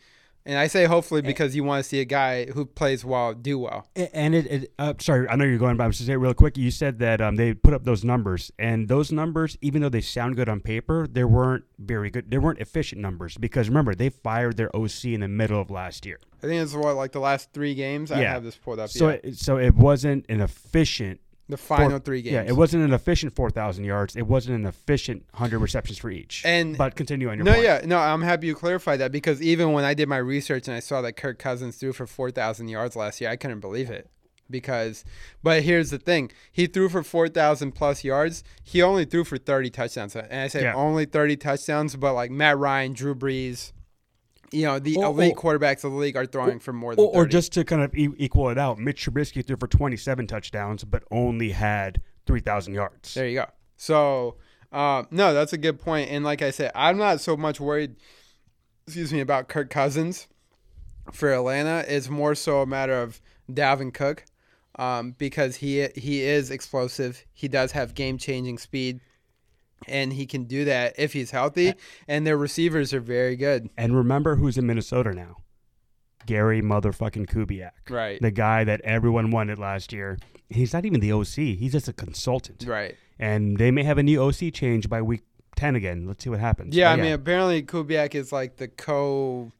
[0.46, 3.58] And I say hopefully because you want to see a guy who plays well do
[3.58, 3.86] well.
[3.94, 6.34] And it, it uh, sorry, I know you're going, but I'm just say it real
[6.34, 6.56] quick.
[6.56, 10.00] You said that um, they put up those numbers, and those numbers, even though they
[10.00, 12.30] sound good on paper, they weren't very good.
[12.30, 16.06] They weren't efficient numbers because remember they fired their OC in the middle of last
[16.06, 18.10] year, I think it's what, like the last three games?
[18.10, 18.88] I have this pulled up.
[18.88, 19.18] so yeah.
[19.22, 21.20] it, so it wasn't an efficient.
[21.50, 22.34] The final four- three games.
[22.34, 24.16] Yeah, it wasn't an efficient four thousand yards.
[24.16, 26.42] It wasn't an efficient hundred receptions for each.
[26.44, 27.64] And- but continue on your No, point.
[27.64, 30.76] yeah, no, I'm happy you clarified that because even when I did my research and
[30.76, 34.08] I saw that Kirk Cousins threw for 4,000 yards last year, I couldn't believe it.
[34.50, 35.04] Because,
[35.44, 38.42] but here's the thing: he threw for 4,000 plus yards.
[38.64, 40.74] He only threw for 30 touchdowns, and I say Yeah.
[40.74, 41.94] only 30 touchdowns.
[41.94, 43.70] But like Matt Ryan, Drew Brees,
[44.52, 47.04] you know, the Or- elite or- quarterbacks of the league are throwing for more than
[47.04, 49.96] Or, or just to kind of e- equal it out, Mitch Trubisky threw for twenty
[49.96, 53.14] seven touchdowns, but only had three thousand yards.
[53.14, 53.46] There you go.
[53.76, 54.36] So,
[54.72, 56.10] uh, no, that's a good point.
[56.10, 57.96] And like I said, I'm not so much worried,
[58.86, 60.26] excuse me, about Kirk Cousins
[61.12, 61.84] for Atlanta.
[61.88, 64.24] It's more so a matter of Dalvin Cook
[64.78, 67.24] um, because he he is explosive.
[67.32, 69.00] He does have game changing speed.
[69.88, 71.74] And he can do that if he's healthy,
[72.06, 73.70] and their receivers are very good.
[73.76, 75.38] And remember who's in Minnesota now?
[76.26, 77.70] Gary motherfucking Kubiak.
[77.88, 78.20] Right.
[78.20, 80.18] The guy that everyone wanted last year.
[80.48, 81.34] He's not even the OC.
[81.34, 82.64] He's just a consultant.
[82.66, 82.96] Right.
[83.18, 85.22] And they may have a new OC change by week
[85.56, 86.06] 10 again.
[86.06, 86.74] Let's see what happens.
[86.74, 89.50] Yeah, But I mean, apparently Kubiak is like the co,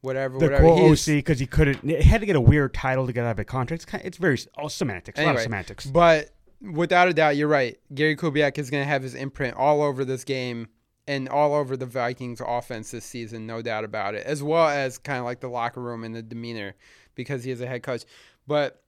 [0.00, 0.66] whatever, the whatever.
[0.66, 1.82] OC because he couldn't.
[1.84, 3.82] He had to get a weird title to get out of a contract.
[3.82, 5.18] It's, kind it's very all semantics.
[5.18, 5.86] A lot of semantics.
[5.86, 7.78] But without a doubt, you're right.
[7.94, 10.68] Gary Kubiak is going to have his imprint all over this game
[11.06, 14.98] and all over the Vikings offense this season, no doubt about it, as well as
[14.98, 16.74] kind of like the locker room and the demeanor
[17.14, 18.04] because he is a head coach.
[18.46, 18.82] But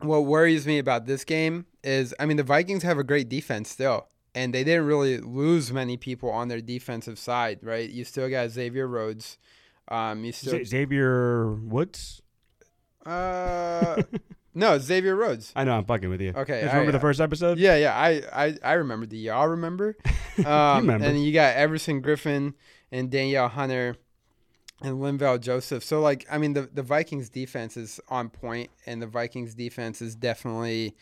[0.00, 3.70] what worries me about this game is, I mean, the Vikings have a great defense
[3.70, 7.88] still, and they didn't really lose many people on their defensive side, right?
[7.88, 9.38] You still got Xavier Rhodes.
[9.88, 12.20] Um, you still, Xavier Woods.
[13.06, 14.02] uh,
[14.54, 15.52] no, Xavier Rhodes.
[15.56, 16.32] I know I'm fucking with you.
[16.34, 17.58] Okay, Just I- remember the first episode?
[17.58, 19.06] Yeah, yeah, I, I, I remember.
[19.06, 19.96] Do y'all remember?
[20.44, 21.06] Um, remember.
[21.06, 22.54] And you got Everson Griffen
[22.90, 23.94] and Danielle Hunter
[24.82, 25.84] and Linval Joseph.
[25.84, 30.02] So, like, I mean, the, the Vikings defense is on point, and the Vikings defense
[30.02, 30.96] is definitely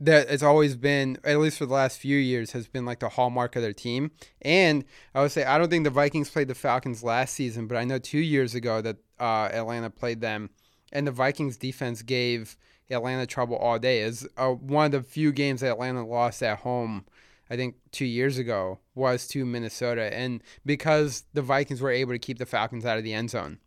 [0.00, 3.08] that it's always been, at least for the last few years, has been like the
[3.10, 4.10] hallmark of their team.
[4.42, 7.76] And I would say, I don't think the Vikings played the Falcons last season, but
[7.76, 10.50] I know two years ago that uh, Atlanta played them,
[10.94, 12.56] and the Vikings defense gave
[12.90, 14.00] Atlanta trouble all day.
[14.00, 17.04] Is uh, one of the few games that Atlanta lost at home.
[17.50, 22.18] I think two years ago was to Minnesota, and because the Vikings were able to
[22.18, 23.58] keep the Falcons out of the end zone,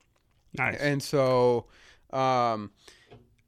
[0.58, 0.80] Nice.
[0.80, 1.68] and so,
[2.12, 2.72] um,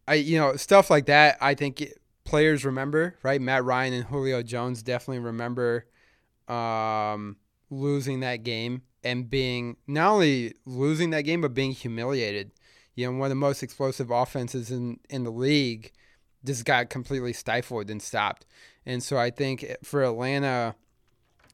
[0.08, 1.38] I you know stuff like that.
[1.42, 3.42] I think it, players remember, right?
[3.42, 5.88] Matt Ryan and Julio Jones definitely remember
[6.48, 7.38] um,
[7.72, 12.52] losing that game and being not only losing that game but being humiliated.
[12.95, 15.91] You know, one of the most explosive offenses in in the league
[16.45, 18.45] just got completely stifled and stopped.
[18.86, 20.75] And so I think for Atlanta,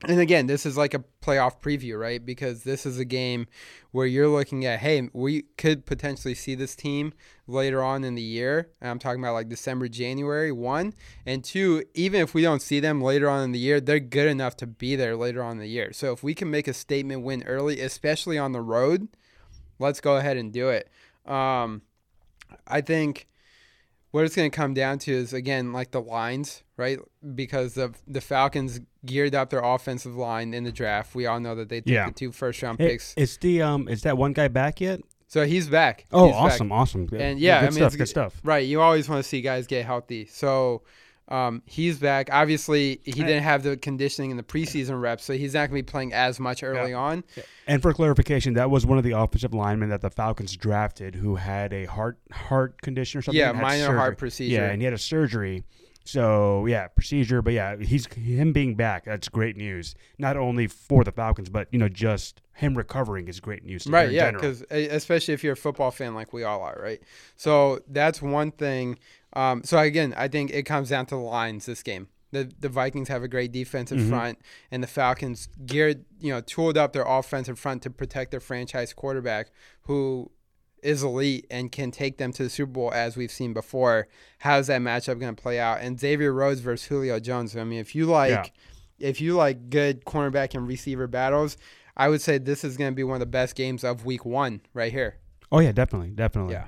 [0.08, 2.24] and again, this is like a playoff preview, right?
[2.24, 3.48] Because this is a game
[3.92, 7.14] where you're looking at, hey, we could potentially see this team
[7.48, 8.70] later on in the year.
[8.82, 10.94] And I'm talking about like December, January, one.
[11.26, 14.28] And two, even if we don't see them later on in the year, they're good
[14.28, 15.94] enough to be there later on in the year.
[15.94, 19.08] So if we can make a statement win early, especially on the road,
[19.80, 20.90] let's go ahead and do it.
[21.26, 21.82] Um,
[22.68, 23.28] I think
[24.12, 27.00] what it's going to come down to is again like the lines, right?
[27.36, 31.16] Because the the Falcons geared up their offensive line in the draft.
[31.16, 32.08] We all know that they took yeah.
[32.08, 33.14] the two first round picks.
[33.18, 35.02] It, is the um is that one guy back yet?
[35.28, 36.06] So he's back.
[36.12, 36.78] Oh, he's awesome, back.
[36.78, 37.10] awesome.
[37.12, 38.40] And yeah, good I mean, stuff, good stuff.
[38.44, 40.28] Right, you always want to see guys get healthy.
[40.28, 40.84] So
[41.28, 42.30] um, he's back.
[42.32, 45.84] Obviously, he didn't have the conditioning in the preseason reps, so he's not going to
[45.86, 46.98] be playing as much early yeah.
[46.98, 47.24] on.
[47.68, 51.36] And for clarification, that was one of the offensive linemen that the Falcons drafted who
[51.36, 53.40] had a heart heart condition or something.
[53.40, 53.98] Yeah, minor surgery.
[53.98, 54.56] heart procedure.
[54.56, 55.64] Yeah, and he had a surgery.
[56.04, 57.42] So yeah, procedure.
[57.42, 59.06] But yeah, he's him being back.
[59.06, 59.96] That's great news.
[60.20, 63.88] Not only for the Falcons, but you know, just him recovering is great news.
[63.88, 64.12] Right.
[64.12, 64.32] Yeah.
[64.32, 67.02] Because especially if you're a football fan like we all are, right?
[67.36, 69.00] So that's one thing.
[69.36, 72.08] Um, so again, I think it comes down to the lines this game.
[72.32, 74.10] The, the Vikings have a great defensive mm-hmm.
[74.10, 74.40] front,
[74.72, 78.94] and the Falcons geared, you know, tooled up their offensive front to protect their franchise
[78.94, 79.52] quarterback,
[79.84, 80.32] who
[80.84, 84.08] is elite and can take them to the Super Bowl as we've seen before.
[84.40, 85.82] How's that matchup going to play out?
[85.82, 87.56] And Xavier Rhodes versus Julio Jones.
[87.56, 88.54] I mean, if you like,
[89.00, 89.10] yeah.
[89.10, 91.58] if you like good cornerback and receiver battles,
[91.98, 94.26] I would say this is going to be one of the best games of Week
[94.26, 95.18] One right here.
[95.52, 96.54] Oh yeah, definitely, definitely.
[96.54, 96.68] Yeah.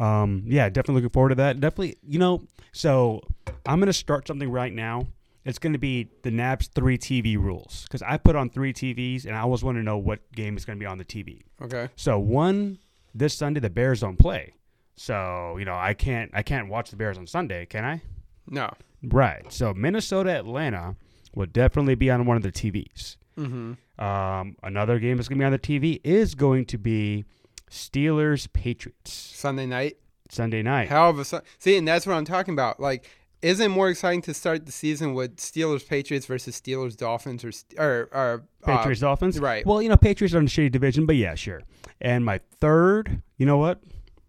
[0.00, 1.60] Um, yeah, definitely looking forward to that.
[1.60, 2.42] Definitely, you know.
[2.72, 3.20] So
[3.66, 5.06] I'm going to start something right now.
[5.44, 9.24] It's going to be the Nabs three TV rules because I put on three TVs
[9.24, 11.42] and I always want to know what game is going to be on the TV.
[11.62, 11.88] Okay.
[11.96, 12.78] So one
[13.14, 14.54] this Sunday the Bears don't play.
[14.96, 18.02] So, you know, I can't I can't watch the Bears on Sunday, can I?
[18.48, 18.70] No.
[19.02, 19.50] Right.
[19.52, 20.96] So Minnesota Atlanta
[21.34, 23.16] will definitely be on one of the TVs.
[23.38, 24.04] Mm-hmm.
[24.04, 27.24] Um, another game that's going to be on the TV is going to be
[27.70, 29.96] Steelers Patriots Sunday night.
[30.28, 30.88] Sunday night.
[30.88, 32.80] Hell of a su- see, and that's what I'm talking about.
[32.80, 33.08] Like
[33.42, 37.52] isn't it more exciting to start the season with Steelers Patriots versus Steelers Dolphins or
[37.78, 39.38] or, or uh, Patriots Dolphins?
[39.38, 39.64] Right.
[39.64, 41.62] Well, you know, Patriots are in a shitty division, but yeah, sure.
[42.00, 43.80] And my third, you know what?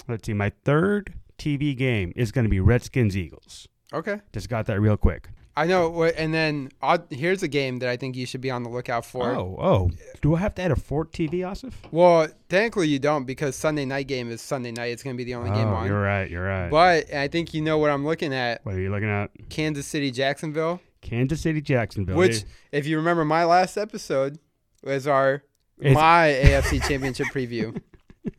[0.08, 3.67] Let's see, my third TV game is going to be Redskins Eagles.
[3.93, 4.21] Okay.
[4.32, 5.30] Just got that real quick.
[5.62, 8.63] I know, and then I'll, here's a game that I think you should be on
[8.63, 9.30] the lookout for.
[9.30, 9.91] Oh, oh,
[10.24, 11.74] do I have to add a Fort TV, Asif?
[11.91, 14.88] Well, technically you don't because Sunday night game is Sunday night.
[14.88, 15.86] It's going to be the only oh, game on.
[15.86, 16.28] You're right.
[16.28, 16.71] You're right.
[16.71, 18.65] But I think you know what I'm looking at.
[18.65, 19.30] What are you looking at?
[19.52, 20.82] Kansas City, Jacksonville.
[21.02, 22.15] Kansas City, Jacksonville.
[22.15, 24.39] Which, if you remember, my last episode
[24.84, 25.43] was our
[25.78, 27.80] it's, my AFC Championship preview.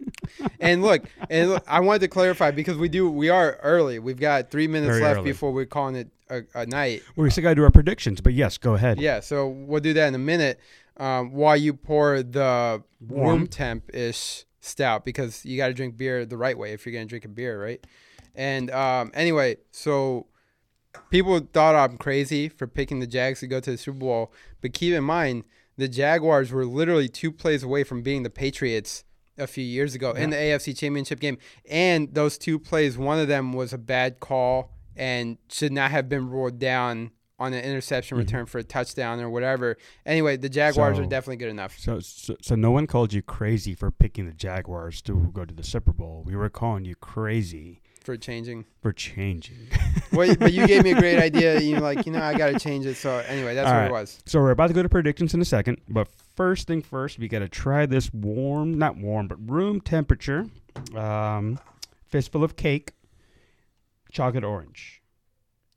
[0.60, 4.00] and look, and look, I wanted to clarify because we do we are early.
[4.00, 5.30] We've got three minutes Very left early.
[5.30, 7.02] before we're calling it a, a night.
[7.16, 9.00] We still got to do our predictions, but yes, go ahead.
[9.00, 10.58] Yeah, so we'll do that in a minute.
[10.96, 13.28] Um, while you pour the Warm.
[13.28, 16.92] room temp ish stout because you got to drink beer the right way if you're
[16.92, 17.84] gonna drink a beer, right?
[18.34, 20.26] And um, anyway, so
[21.10, 24.72] people thought I'm crazy for picking the Jags to go to the Super Bowl, but
[24.72, 25.44] keep in mind
[25.76, 29.04] the Jaguars were literally two plays away from being the Patriots
[29.38, 30.22] a few years ago yeah.
[30.22, 31.38] in the AFC Championship game.
[31.68, 36.08] And those two plays, one of them was a bad call and should not have
[36.08, 38.26] been ruled down on an interception mm-hmm.
[38.26, 39.76] return for a touchdown or whatever.
[40.06, 41.76] Anyway, the Jaguars so, are definitely good enough.
[41.78, 45.52] So, so, so no one called you crazy for picking the Jaguars to go to
[45.52, 46.22] the Super Bowl.
[46.24, 48.64] We were calling you crazy for changing.
[48.80, 49.68] For changing.
[50.12, 51.60] well, but you gave me a great idea.
[51.60, 52.96] You like, you know, I got to change it.
[52.96, 53.88] So anyway, that's All what right.
[53.88, 54.22] it was.
[54.26, 57.28] So we're about to go to predictions in a second, but first thing first, we
[57.28, 60.46] got to try this warm, not warm, but room temperature,
[60.94, 61.58] um,
[62.06, 62.92] fistful of cake,
[64.12, 65.02] chocolate orange.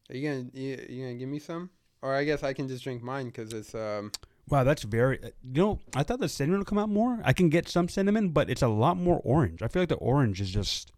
[0.09, 1.71] Are you gonna you, you gonna give me some,
[2.01, 4.11] or I guess I can just drink mine because it's um.
[4.47, 5.23] Wow, that's very.
[5.23, 7.19] Uh, you know, I thought the cinnamon would come out more.
[7.23, 9.63] I can get some cinnamon, but it's a lot more orange.
[9.63, 10.91] I feel like the orange is just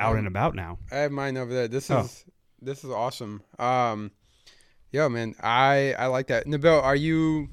[0.00, 0.78] out um, and about now.
[0.90, 1.68] I have mine over there.
[1.68, 2.00] This oh.
[2.00, 2.24] is
[2.60, 3.42] this is awesome.
[3.60, 4.10] Um,
[4.90, 6.46] yo, man, I I like that.
[6.46, 7.50] Nabil, are you?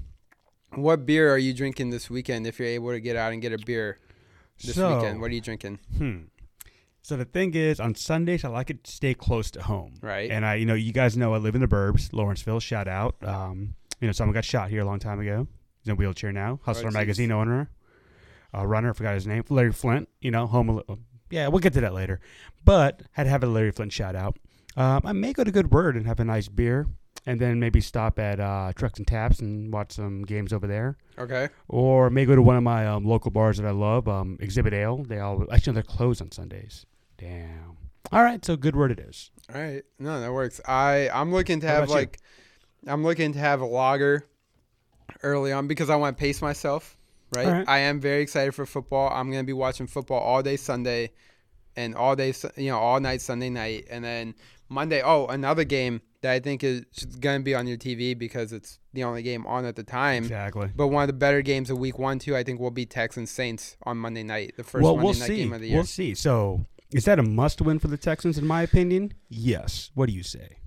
[0.73, 2.47] What beer are you drinking this weekend?
[2.47, 3.99] If you're able to get out and get a beer
[4.63, 5.79] this so, weekend, what are you drinking?
[5.97, 6.23] Hmm.
[7.05, 9.93] So the thing is, on Sundays, I like it to stay close to home.
[10.01, 10.31] Right.
[10.31, 12.59] And I, you know, you guys know I live in the burbs, Lawrenceville.
[12.59, 13.15] Shout out.
[13.21, 15.45] Um, you know, someone got shot here a long time ago.
[15.77, 16.59] He's in a wheelchair now.
[16.63, 17.69] Hustler magazine owner,
[18.55, 18.89] uh, runner.
[18.89, 19.43] I forgot his name.
[19.49, 20.09] Larry Flynt.
[20.19, 20.81] You know, home.
[21.29, 22.21] Yeah, we'll get to that later.
[22.63, 24.39] But I had to have a Larry Flynt shout out.
[24.75, 26.87] Um, I may go to Good Word and have a nice beer,
[27.27, 30.97] and then maybe stop at uh, Trucks and Taps and watch some games over there.
[31.19, 31.49] Okay.
[31.67, 34.73] Or may go to one of my um, local bars that I love, um, Exhibit
[34.73, 35.03] Ale.
[35.03, 36.83] They all actually they're closed on Sundays.
[37.17, 37.77] Damn.
[38.11, 39.31] All right, so good word it is.
[39.53, 40.61] All right, no, that works.
[40.65, 42.19] I I'm looking to have like,
[42.83, 42.91] you?
[42.91, 44.25] I'm looking to have a lager
[45.23, 46.97] early on because I want to pace myself.
[47.35, 47.47] Right?
[47.47, 47.67] right?
[47.67, 49.09] I am very excited for football.
[49.09, 51.11] I'm going to be watching football all day Sunday,
[51.75, 54.35] and all day, you know, all night Sunday night, and then
[54.69, 55.01] Monday.
[55.03, 56.85] Oh, another game that I think is
[57.19, 60.23] going to be on your TV because it's the only game on at the time.
[60.23, 60.69] Exactly.
[60.75, 63.31] But one of the better games of Week One, too, I think will be Texans
[63.31, 65.37] Saints on Monday night, the first well, Monday we'll night see.
[65.37, 65.77] game of the year.
[65.77, 66.15] We'll see.
[66.15, 68.37] So, is that a must-win for the Texans?
[68.37, 69.91] In my opinion, yes.
[69.95, 70.57] What do you say?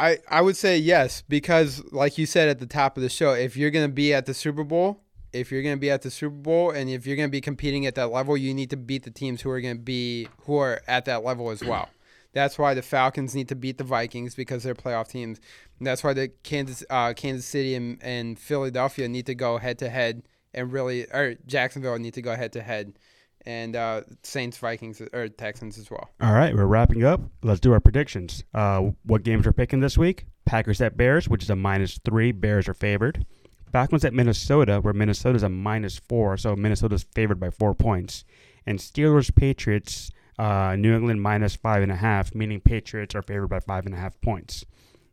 [0.00, 3.32] I, I would say yes because, like you said at the top of the show,
[3.32, 5.02] if you're going to be at the Super Bowl,
[5.32, 7.40] if you're going to be at the Super Bowl, and if you're going to be
[7.40, 10.28] competing at that level, you need to beat the teams who are going to be
[10.42, 11.88] who are at that level as well.
[12.32, 15.40] That's why the Falcons need to beat the Vikings because they're playoff teams.
[15.78, 19.78] And that's why the Kansas uh, Kansas City and, and Philadelphia need to go head
[19.80, 20.22] to head
[20.54, 22.98] and really, or Jacksonville need to go head to head,
[23.46, 26.10] and uh, Saints, Vikings, or Texans as well.
[26.20, 27.20] All right, we're wrapping up.
[27.42, 28.44] Let's do our predictions.
[28.54, 30.26] Uh, what games we're picking this week?
[30.44, 32.32] Packers at Bears, which is a minus three.
[32.32, 33.24] Bears are favored.
[33.72, 38.24] Falcons at Minnesota, where Minnesota's a minus four, so Minnesota's favored by four points.
[38.66, 43.48] And Steelers Patriots uh, New England minus five and a half, meaning Patriots are favored
[43.48, 44.64] by five and a half points.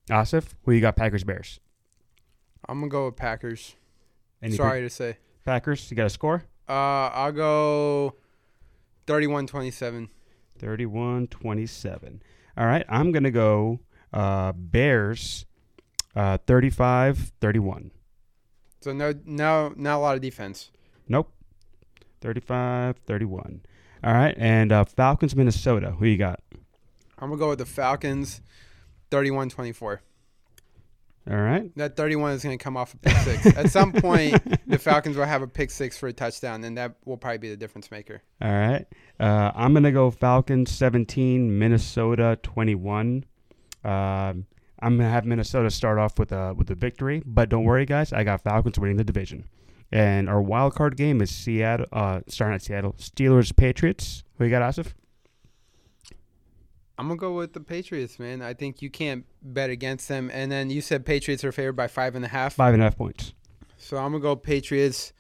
[0.10, 0.96] Asif, who you got?
[0.96, 1.60] Packers Bears.
[2.70, 3.76] I'm gonna go with Packers.
[4.42, 5.18] Any Sorry to say.
[5.44, 5.90] Packers.
[5.90, 6.44] You got a score?
[6.68, 8.16] Uh, I'll go
[9.08, 10.10] 31-27.
[10.60, 12.20] 31-27.
[12.58, 13.80] All right, I'm gonna go
[14.14, 15.46] uh, Bears.
[16.16, 17.92] Uh, 35-31.
[18.80, 20.72] So no, no, not a lot of defense.
[21.10, 21.32] Nope.
[22.22, 23.60] 35-31.
[24.04, 25.92] All right, and uh, Falcons, Minnesota.
[25.92, 26.40] Who you got?
[27.20, 28.42] I'm gonna go with the Falcons,
[29.12, 30.00] 31-24.
[31.30, 31.76] All right.
[31.76, 33.46] That 31 is going to come off a pick six.
[33.58, 36.96] At some point, the Falcons will have a pick six for a touchdown, and that
[37.06, 38.22] will probably be the difference maker.
[38.42, 38.86] All right.
[39.20, 43.26] Uh, I'm going to go Falcons 17, Minnesota 21.
[43.84, 47.64] Uh, I'm going to have Minnesota start off with a with a victory, but don't
[47.64, 48.14] worry, guys.
[48.14, 49.46] I got Falcons winning the division.
[49.92, 51.86] And our wild card game is Seattle.
[51.92, 54.24] Uh, starting at Seattle, Steelers Patriots.
[54.38, 54.94] Who you got, Asif?
[56.98, 58.42] I'm gonna go with the Patriots, man.
[58.42, 60.32] I think you can't bet against them.
[60.34, 62.54] And then you said Patriots are favored by five and a half.
[62.54, 63.34] Five and a half points.
[63.78, 65.12] So I'm gonna go Patriots,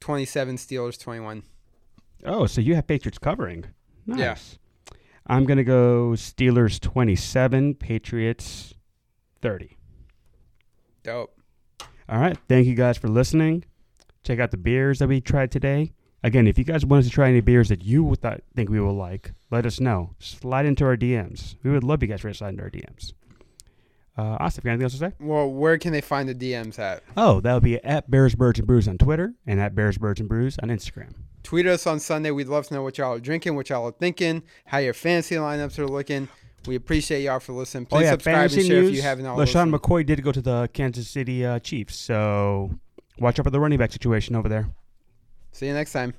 [0.00, 0.56] twenty-seven.
[0.56, 1.42] Steelers, twenty-one.
[2.24, 3.64] Oh, so you have Patriots covering?
[4.06, 4.18] Nice.
[4.18, 4.96] Yeah.
[5.26, 8.74] I'm gonna go Steelers twenty-seven, Patriots
[9.40, 9.78] thirty.
[11.02, 11.34] Dope.
[12.08, 12.36] All right.
[12.48, 13.64] Thank you guys for listening.
[14.22, 15.92] Check out the beers that we tried today.
[16.22, 18.78] Again, if you guys want us to try any beers that you th- think we
[18.78, 20.14] will like, let us know.
[20.18, 21.56] Slide into our DMs.
[21.62, 23.14] We would love you guys to slide into our DMs.
[24.18, 25.12] Uh, Austin, anything else to say?
[25.18, 27.02] Well, where can they find the DMs at?
[27.16, 30.20] Oh, that would be at Bears, Birds, and Brews on Twitter and at Bears, Birds,
[30.20, 31.14] and Brews on Instagram.
[31.42, 32.30] Tweet us on Sunday.
[32.30, 35.36] We'd love to know what y'all are drinking, what y'all are thinking, how your fantasy
[35.36, 36.28] lineups are looking.
[36.66, 37.86] We appreciate y'all for listening.
[37.86, 39.50] Please oh, yeah, subscribe and share news, if you haven't already.
[39.50, 42.78] LeSean McCoy did go to the Kansas City uh, Chiefs, so
[43.18, 44.68] watch out for the running back situation over there.
[45.52, 46.14] See you next time.